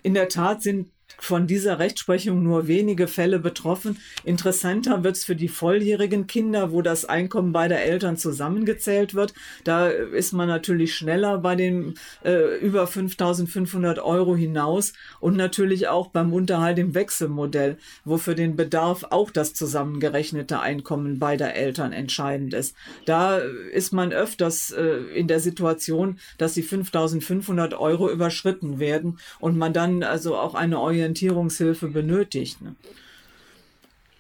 in 0.04 0.14
der 0.14 0.30
Tat 0.30 0.62
sind 0.62 0.88
von 1.18 1.48
dieser 1.48 1.80
Rechtsprechung 1.80 2.44
nur 2.44 2.68
wenige 2.68 3.08
Fälle 3.08 3.40
betroffen. 3.40 3.98
Interessanter 4.24 5.04
wird 5.04 5.16
es 5.16 5.26
für 5.26 5.36
die 5.36 5.48
volljährigen 5.48 6.28
Kinder, 6.28 6.72
wo 6.72 6.82
das 6.82 7.06
Einkommen 7.06 7.52
beider 7.52 7.80
Eltern 7.80 8.18
zusammengezählt 8.18 9.14
wird. 9.14 9.34
Da 9.64 9.88
ist 9.88 10.34
man 10.34 10.48
natürlich 10.48 10.96
schneller 10.96 11.38
bei 11.40 11.56
den 11.56 11.96
äh, 12.24 12.58
über 12.60 12.88
5500 12.88 14.00
Euro 14.00 14.36
hinaus 14.36 14.94
und 15.20 15.36
natürlich 15.36 15.88
auch 15.88 16.08
beim 16.08 16.34
Unterhalt 16.34 16.80
im 16.80 16.94
Wechselmodell, 16.94 17.78
wo 18.04 18.18
für 18.18 18.36
den 18.36 18.56
Bedarf 18.56 19.06
auch 19.10 19.32
das 19.32 19.54
zusammengerechnete 19.54 20.60
Einkommen 20.60 21.20
beider 21.20 21.54
Eltern 21.54 21.94
entscheidend 21.94 22.54
ist. 22.54 22.76
Da 23.06 23.38
ist 23.38 23.94
man 23.94 24.12
öfters 24.14 24.72
äh, 24.72 24.84
in 25.16 25.28
der 25.28 25.40
Situation, 25.40 26.20
dass 26.38 26.54
die 26.54 26.64
5500 26.64 27.74
Euro 27.74 28.10
überschritten 28.10 28.80
werden 28.80 29.20
und 29.40 29.58
man 29.58 29.74
dann 29.74 30.04
also 30.04 30.36
auch 30.36 30.56
eine 30.56 30.80
Orientierungshilfe 31.06 31.88
benötigt. 31.88 32.62
Ne? 32.62 32.76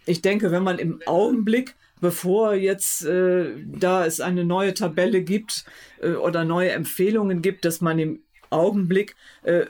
Ich 0.05 0.21
denke, 0.21 0.51
wenn 0.51 0.63
man 0.63 0.79
im 0.79 1.01
Augenblick 1.05 1.75
bevor 2.01 2.53
jetzt 2.53 3.05
äh, 3.05 3.45
da 3.65 4.05
es 4.05 4.19
eine 4.19 4.43
neue 4.43 4.73
Tabelle 4.73 5.23
gibt 5.23 5.65
äh, 6.01 6.11
oder 6.11 6.43
neue 6.43 6.71
Empfehlungen 6.71 7.41
gibt, 7.41 7.65
dass 7.65 7.81
man 7.81 7.97
im 7.97 8.19
Augenblick 8.49 9.15
äh, 9.43 9.65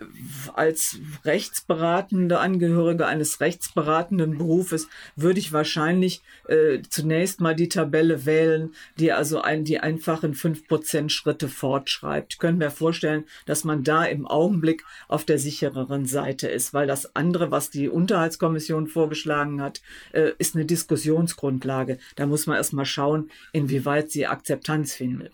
als 0.53 0.97
rechtsberatende 1.23 2.39
Angehörige 2.39 3.05
eines 3.05 3.39
rechtsberatenden 3.39 4.37
Berufes 4.37 4.87
würde 5.15 5.39
ich 5.39 5.53
wahrscheinlich 5.53 6.21
äh, 6.47 6.79
zunächst 6.89 7.41
mal 7.41 7.55
die 7.55 7.69
Tabelle 7.69 8.25
wählen, 8.25 8.73
die 8.97 9.11
also 9.11 9.41
ein, 9.41 9.63
die 9.65 9.79
einfachen 9.79 10.33
5% 10.33 11.09
Schritte 11.09 11.47
fortschreibt. 11.47 12.33
Ich 12.33 12.39
könnte 12.39 12.65
mir 12.65 12.71
vorstellen, 12.71 13.25
dass 13.45 13.63
man 13.63 13.83
da 13.83 14.05
im 14.05 14.27
Augenblick 14.27 14.83
auf 15.07 15.25
der 15.25 15.39
sichereren 15.39 16.05
Seite 16.05 16.47
ist, 16.47 16.73
weil 16.73 16.87
das 16.87 17.15
andere, 17.15 17.51
was 17.51 17.69
die 17.69 17.89
Unterhaltskommission 17.89 18.87
vorgeschlagen 18.87 19.61
hat, 19.61 19.81
äh, 20.13 20.31
ist 20.37 20.55
eine 20.55 20.65
Diskussionsgrundlage. 20.65 21.97
Da 22.15 22.25
muss 22.25 22.47
man 22.47 22.57
erstmal 22.57 22.85
schauen, 22.85 23.29
inwieweit 23.51 24.11
sie 24.11 24.27
Akzeptanz 24.27 24.93
findet. 24.93 25.33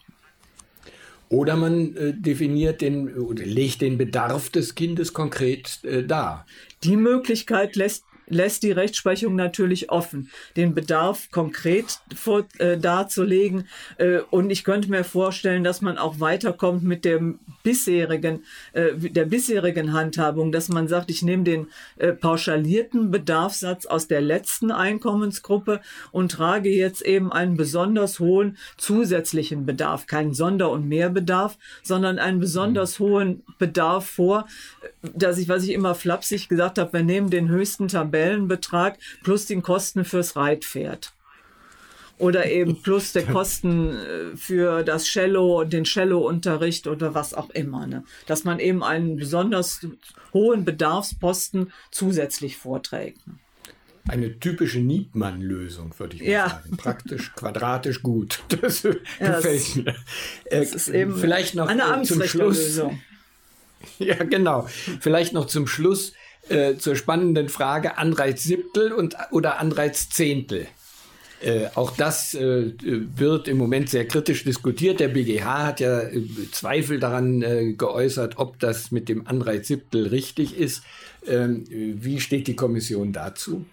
Oder 1.32 1.56
man 1.56 1.96
äh, 1.96 2.13
definiert 2.13 2.82
den 2.82 3.15
oder 3.15 3.46
legt 3.46 3.80
den 3.82 3.98
Bedarf 3.98 4.50
des 4.50 4.76
Kindes 4.76 5.13
konkret 5.13 5.80
äh, 5.86 6.04
dar. 6.04 6.46
Die 6.84 6.98
Möglichkeit 6.98 7.78
lässt 7.78 8.04
lässt 8.32 8.63
die 8.63 8.72
Rechtsprechung 8.72 9.36
natürlich 9.36 9.91
offen, 9.91 10.30
den 10.56 10.74
Bedarf 10.74 11.30
konkret 11.32 12.00
vor, 12.15 12.46
äh, 12.58 12.78
darzulegen. 12.78 13.67
Äh, 13.98 14.20
und 14.30 14.50
ich 14.50 14.63
könnte 14.63 14.89
mir 14.89 15.04
vorstellen, 15.04 15.63
dass 15.63 15.82
man 15.82 15.98
auch 15.98 16.20
weiterkommt 16.20 16.84
mit 16.84 17.06
dem 17.06 17.39
bisherigen, 17.63 18.44
äh, 18.74 18.94
der 18.96 19.26
bisherigen 19.26 19.94
Handhabung, 19.94 20.52
dass 20.52 20.70
man 20.70 20.88
sagt, 20.88 21.12
ich 21.12 21.22
nehme 21.22 21.44
den 21.44 21.67
äh, 21.98 22.13
pauschalierten 22.13 23.12
Bedarfssatz 23.12 23.86
aus 23.86 24.08
der 24.08 24.22
letzten 24.22 24.72
Einkommensgruppe 24.72 25.82
und 26.12 26.32
trage 26.32 26.70
jetzt 26.70 27.02
eben 27.02 27.32
einen 27.32 27.58
besonders 27.58 28.20
hohen 28.20 28.58
zusätzlichen 28.78 29.65
Bedarf, 29.65 30.08
keinen 30.08 30.34
Sonder- 30.34 30.72
und 30.72 30.88
Mehrbedarf, 30.88 31.58
sondern 31.84 32.20
einen 32.20 32.39
besonders 32.39 33.00
hohen 33.00 33.44
Bedarf 33.60 34.06
vor, 34.06 34.48
dass 35.02 35.38
ich, 35.38 35.50
was 35.50 35.63
ich 35.63 35.72
immer 35.72 35.96
flapsig 35.96 36.50
gesagt 36.50 36.78
habe, 36.78 36.94
wir 36.94 37.04
nehmen 37.04 37.30
den 37.30 37.50
höchsten 37.50 37.89
Tabellenbetrag 38.21 38.97
plus 39.23 39.45
den 39.45 39.62
Kosten 39.62 40.05
fürs 40.05 40.36
Reitpferd. 40.36 41.13
Oder 42.17 42.51
eben 42.51 42.81
plus 42.84 43.13
der 43.13 43.23
Kosten 43.34 43.95
äh, 43.95 44.38
für 44.38 44.84
das 44.84 45.05
Cello 45.05 45.62
und 45.62 45.73
den 45.73 45.86
Cello-Unterricht 45.86 46.86
oder 46.88 47.15
was 47.15 47.34
auch 47.34 47.49
immer. 47.49 47.88
Ne? 47.88 48.03
Dass 48.27 48.43
man 48.43 48.60
eben 48.60 48.84
einen 48.84 49.15
besonders 49.15 49.88
hohen 50.34 50.63
Bedarfsposten 50.63 51.71
zusätzlich 51.89 52.57
vorträgt. 52.57 53.25
Ne? 53.25 53.34
Eine 54.07 54.39
typische 54.39 54.79
Niedmann-Lösung, 54.79 55.93
würde 55.97 56.15
ich 56.15 56.21
mal 56.23 56.29
ja. 56.29 56.49
sagen. 56.49 56.77
Praktisch, 56.77 57.34
quadratisch 57.36 58.03
gut. 58.03 58.39
Das 58.62 58.84
ja, 58.84 58.91
gefällt 59.19 59.75
mir. 59.77 59.95
Das 60.49 60.73
ist 60.73 60.89
eben 60.89 61.15
vielleicht 61.15 61.55
noch 61.55 61.67
eine 61.67 62.03
zum 62.03 62.23
Schluss. 62.23 62.81
Ja, 63.97 64.23
genau. 64.23 64.67
Vielleicht 64.99 65.34
noch 65.34 65.47
zum 65.47 65.65
Schluss 65.65 66.13
äh, 66.52 66.78
zur 66.78 66.96
spannenden 66.96 67.50
Frage 67.50 67.98
Anreiz 67.98 68.44
Siebtel 68.44 68.92
und, 68.92 69.16
oder 69.32 69.60
Anreiz 69.60 70.10
Zehntel. 70.10 70.68
Äh, 71.42 71.70
auch 71.74 71.96
das 71.98 72.36
äh, 72.36 72.72
wird 72.82 73.48
im 73.48 73.58
Moment 73.58 73.90
sehr 73.90 74.08
kritisch 74.08 74.44
diskutiert. 74.44 75.00
Der 75.00 75.08
BGH 75.08 75.66
hat 75.66 75.80
ja 75.80 76.02
äh, 76.02 76.22
Zweifel 76.52 77.00
daran 77.00 77.42
äh, 77.42 77.74
geäußert, 77.74 78.38
ob 78.38 78.60
das 78.60 78.92
mit 78.92 79.10
dem 79.10 79.26
Anreiz 79.28 79.68
Siebtel 79.68 80.08
richtig 80.08 80.56
ist. 80.58 80.84
Ähm, 81.26 81.64
wie 81.70 82.20
steht 82.20 82.48
die 82.48 82.56
Kommission 82.56 83.12
dazu? 83.12 83.66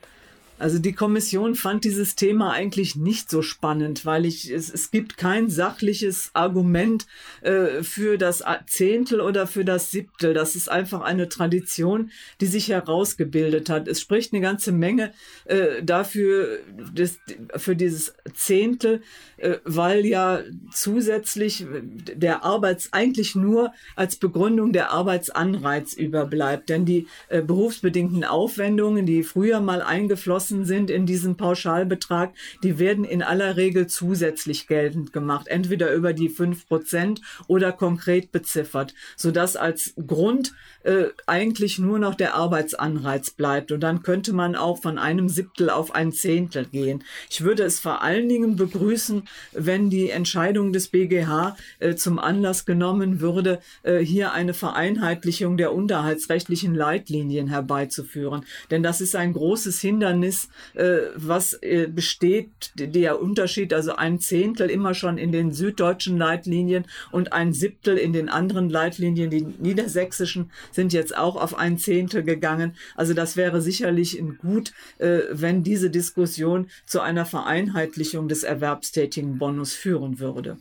Also 0.59 0.79
die 0.79 0.93
Kommission 0.93 1.55
fand 1.55 1.85
dieses 1.85 2.17
Thema 2.17 2.53
eigentlich 2.53 2.97
nicht 2.97 3.31
so 3.31 3.43
spannend, 3.43 4.05
weil 4.05 4.27
ich 4.27 4.51
es, 4.51 4.69
es 4.69 4.91
gibt 4.91 5.17
kein 5.17 5.49
sachliches 5.51 6.31
Argument 6.35 7.07
äh, 7.43 7.83
für 7.83 8.19
das 8.19 8.43
Zehntel 8.67 9.21
oder 9.21 9.47
für 9.47 9.65
das 9.65 9.91
Siebtel. 9.91 10.35
Das 10.35 10.57
ist 10.57 10.69
einfach 10.69 11.03
eine 11.03 11.29
Tradition, 11.29 12.11
die 12.41 12.47
sich 12.47 12.69
herausgebildet 12.69 13.71
hat. 13.71 13.87
Es 13.87 14.01
spricht 14.01 14.33
eine 14.33 14.43
ganze 14.43 14.73
Menge 14.73 15.13
äh, 15.45 15.83
dafür, 15.83 16.59
das, 16.93 17.19
für 17.57 17.77
dieses 17.77 18.15
Zehntel, 18.35 19.03
äh, 19.37 19.59
weil 19.65 20.05
ja 20.05 20.41
zusätzlich 20.73 21.67
der 21.71 22.45
Arbeits 22.45 22.93
eigentlich 22.93 23.37
nur 23.37 23.73
als 23.95 24.17
Begründung 24.17 24.73
der 24.73 24.91
Arbeitsanreiz 24.91 25.93
überbleibt. 25.93 26.69
Denn 26.69 26.85
die 26.85 27.07
äh, 27.29 27.43
berufsbedingten 27.43 28.25
Aufwendungen, 28.25 29.07
die 29.07 29.23
früher 29.23 29.61
mal 29.61 29.83
eingeflossen 29.83 30.48
eingeflossen 30.49 30.65
sind 30.65 30.91
in 30.91 31.07
diesen 31.07 31.37
Pauschalbetrag, 31.37 32.33
die 32.63 32.79
werden 32.79 33.05
in 33.05 33.23
aller 33.23 33.57
Regel 33.57 33.87
zusätzlich 33.87 34.67
geltend 34.67 35.13
gemacht, 35.13 35.49
entweder 35.49 35.93
über 35.93 36.13
die 36.13 36.29
fünf 36.29 36.67
Prozent 36.67 37.21
oder 37.47 37.73
konkret 37.73 38.33
beziffert, 38.33 38.95
sodass 39.17 39.57
als 39.57 39.95
Grund 40.07 40.55
äh, 40.85 41.07
eigentlich 41.27 41.79
nur 41.79 41.99
noch 41.99 42.15
der 42.15 42.35
Arbeitsanreiz 42.35 43.31
bleibt. 43.31 43.73
Und 43.73 43.81
dann 43.81 44.03
könnte 44.03 44.33
man 44.33 44.55
auch 44.55 44.81
von 44.81 44.99
einem 44.99 45.29
Siebtel 45.29 45.71
auf 45.71 45.95
ein 45.95 46.13
Zehntel 46.13 46.67
gehen. 46.67 47.05
Ich 47.31 47.43
würde 47.43 47.65
es 47.65 47.81
vor 47.81 48.03
allen 48.03 48.29
Dingen 48.29 48.57
begrüßen, 48.57 49.23
wenn 49.53 49.91
die 49.91 50.11
Entscheidung 50.11 50.73
des 50.73 50.89
BGH 50.89 51.57
äh, 51.79 51.95
zum 51.95 52.19
Anlass 52.19 52.65
genommen 52.65 53.21
würde, 53.21 53.61
äh, 53.83 53.99
hier 53.99 54.33
eine 54.33 54.55
Vereinheitlichung 54.55 55.57
der 55.57 55.73
unterhaltsrechtlichen 55.73 56.75
Leitlinien 56.75 57.49
herbeizuführen. 57.49 58.45
Denn 58.71 58.83
das 58.83 59.01
ist 59.01 59.17
ein 59.17 59.33
großes 59.33 59.81
Hindernis 59.81 60.38
ist, 60.39 60.51
äh, 60.75 61.11
was 61.15 61.55
äh, 61.55 61.89
besteht, 61.89 62.73
der 62.75 63.21
Unterschied, 63.21 63.73
also 63.73 63.97
ein 63.97 64.21
Zehntel 64.21 64.71
immer 64.71 64.95
schon 64.95 65.19
in 65.19 65.33
den 65.33 65.53
süddeutschen 65.53 66.17
Leitlinien 66.17 66.85
und 67.11 67.33
ein 67.33 67.53
Siebtel 67.53 67.97
in 67.97 68.13
den 68.13 68.29
anderen 68.29 68.71
Leitlinien. 68.71 69.31
Die 69.31 69.43
niedersächsischen 69.43 70.51
sind 70.73 70.93
jetzt 70.93 71.17
auch 71.17 71.37
auf 71.37 71.57
ein 71.57 71.79
Zehntel 71.79 72.23
gegangen. 72.23 72.75
Also 72.95 73.15
das 73.15 73.37
wäre 73.37 73.61
sicherlich 73.61 74.23
gut, 74.39 74.73
äh, 74.99 75.21
wenn 75.31 75.63
diese 75.63 75.91
Diskussion 75.91 76.69
zu 76.87 77.01
einer 77.01 77.27
Vereinheitlichung 77.27 78.29
des 78.29 78.43
erwerbstätigen 78.43 79.39
Bonus 79.39 79.73
führen 79.73 80.19
würde. 80.19 80.59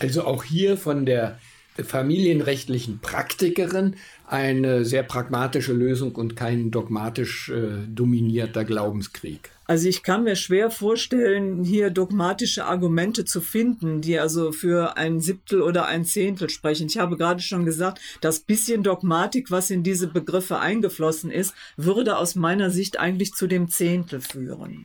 Also 0.00 0.24
auch 0.24 0.44
hier 0.44 0.76
von 0.76 1.06
der 1.06 1.38
familienrechtlichen 1.82 3.00
Praktikerin 3.00 3.96
eine 4.26 4.84
sehr 4.84 5.02
pragmatische 5.02 5.72
Lösung 5.72 6.14
und 6.14 6.34
kein 6.34 6.70
dogmatisch 6.70 7.50
äh, 7.50 7.86
dominierter 7.86 8.64
Glaubenskrieg. 8.64 9.50
Also 9.66 9.88
ich 9.88 10.02
kann 10.02 10.24
mir 10.24 10.36
schwer 10.36 10.70
vorstellen, 10.70 11.64
hier 11.64 11.90
dogmatische 11.90 12.64
Argumente 12.66 13.24
zu 13.24 13.40
finden, 13.40 14.02
die 14.02 14.18
also 14.18 14.52
für 14.52 14.96
ein 14.96 15.20
Siebtel 15.20 15.62
oder 15.62 15.86
ein 15.86 16.04
Zehntel 16.04 16.50
sprechen. 16.50 16.86
Ich 16.86 16.98
habe 16.98 17.16
gerade 17.16 17.40
schon 17.40 17.64
gesagt, 17.64 18.00
das 18.20 18.40
bisschen 18.40 18.82
Dogmatik, 18.82 19.50
was 19.50 19.70
in 19.70 19.82
diese 19.82 20.06
Begriffe 20.06 20.58
eingeflossen 20.58 21.30
ist, 21.30 21.54
würde 21.76 22.18
aus 22.18 22.34
meiner 22.34 22.70
Sicht 22.70 22.98
eigentlich 22.98 23.32
zu 23.32 23.46
dem 23.46 23.68
Zehntel 23.68 24.20
führen. 24.20 24.84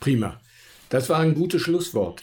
Prima. 0.00 0.38
Das 0.90 1.08
war 1.08 1.18
ein 1.18 1.34
gutes 1.34 1.62
Schlusswort. 1.62 2.22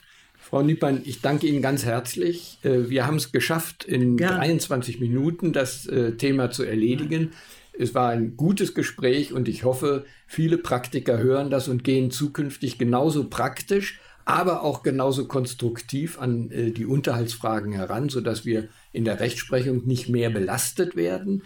Frau 0.53 0.61
Niepern, 0.61 1.01
ich 1.03 1.19
danke 1.19 1.47
Ihnen 1.47 1.63
ganz 1.63 1.83
herzlich. 1.83 2.59
Äh, 2.61 2.87
wir 2.87 3.07
haben 3.07 3.15
es 3.15 3.31
geschafft, 3.31 3.85
in 3.85 4.17
Gerne. 4.17 4.37
23 4.37 4.99
Minuten 4.99 5.51
das 5.51 5.87
äh, 5.87 6.11
Thema 6.11 6.51
zu 6.51 6.61
erledigen. 6.61 7.31
Es 7.75 7.95
war 7.95 8.09
ein 8.09 8.37
gutes 8.37 8.75
Gespräch 8.75 9.33
und 9.33 9.47
ich 9.47 9.63
hoffe, 9.63 10.05
viele 10.27 10.59
Praktiker 10.59 11.17
hören 11.17 11.49
das 11.49 11.69
und 11.69 11.83
gehen 11.83 12.11
zukünftig 12.11 12.77
genauso 12.77 13.31
praktisch, 13.31 13.99
aber 14.25 14.61
auch 14.61 14.83
genauso 14.83 15.27
konstruktiv 15.27 16.19
an 16.19 16.51
äh, 16.51 16.69
die 16.69 16.85
Unterhaltsfragen 16.85 17.73
heran, 17.73 18.09
sodass 18.09 18.45
wir 18.45 18.67
in 18.91 19.05
der 19.05 19.19
Rechtsprechung 19.19 19.87
nicht 19.87 20.07
mehr 20.07 20.29
belastet 20.29 20.95
werden 20.95 21.41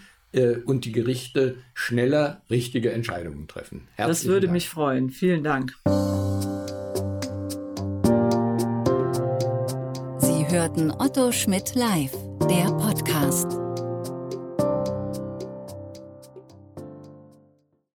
und 0.66 0.84
die 0.84 0.92
Gerichte 0.92 1.56
schneller 1.74 2.42
richtige 2.50 2.92
Entscheidungen 2.92 3.48
treffen. 3.48 3.88
Herzlichen 3.96 4.10
das 4.10 4.26
würde 4.26 4.48
Dank. 4.48 4.54
mich 4.54 4.68
freuen. 4.68 5.10
Vielen 5.10 5.42
Dank. 5.42 5.74
Hörten 10.58 10.90
Otto 10.90 11.32
Schmidt 11.32 11.76
live, 11.76 12.18
der 12.50 12.66
Podcast. 12.72 13.67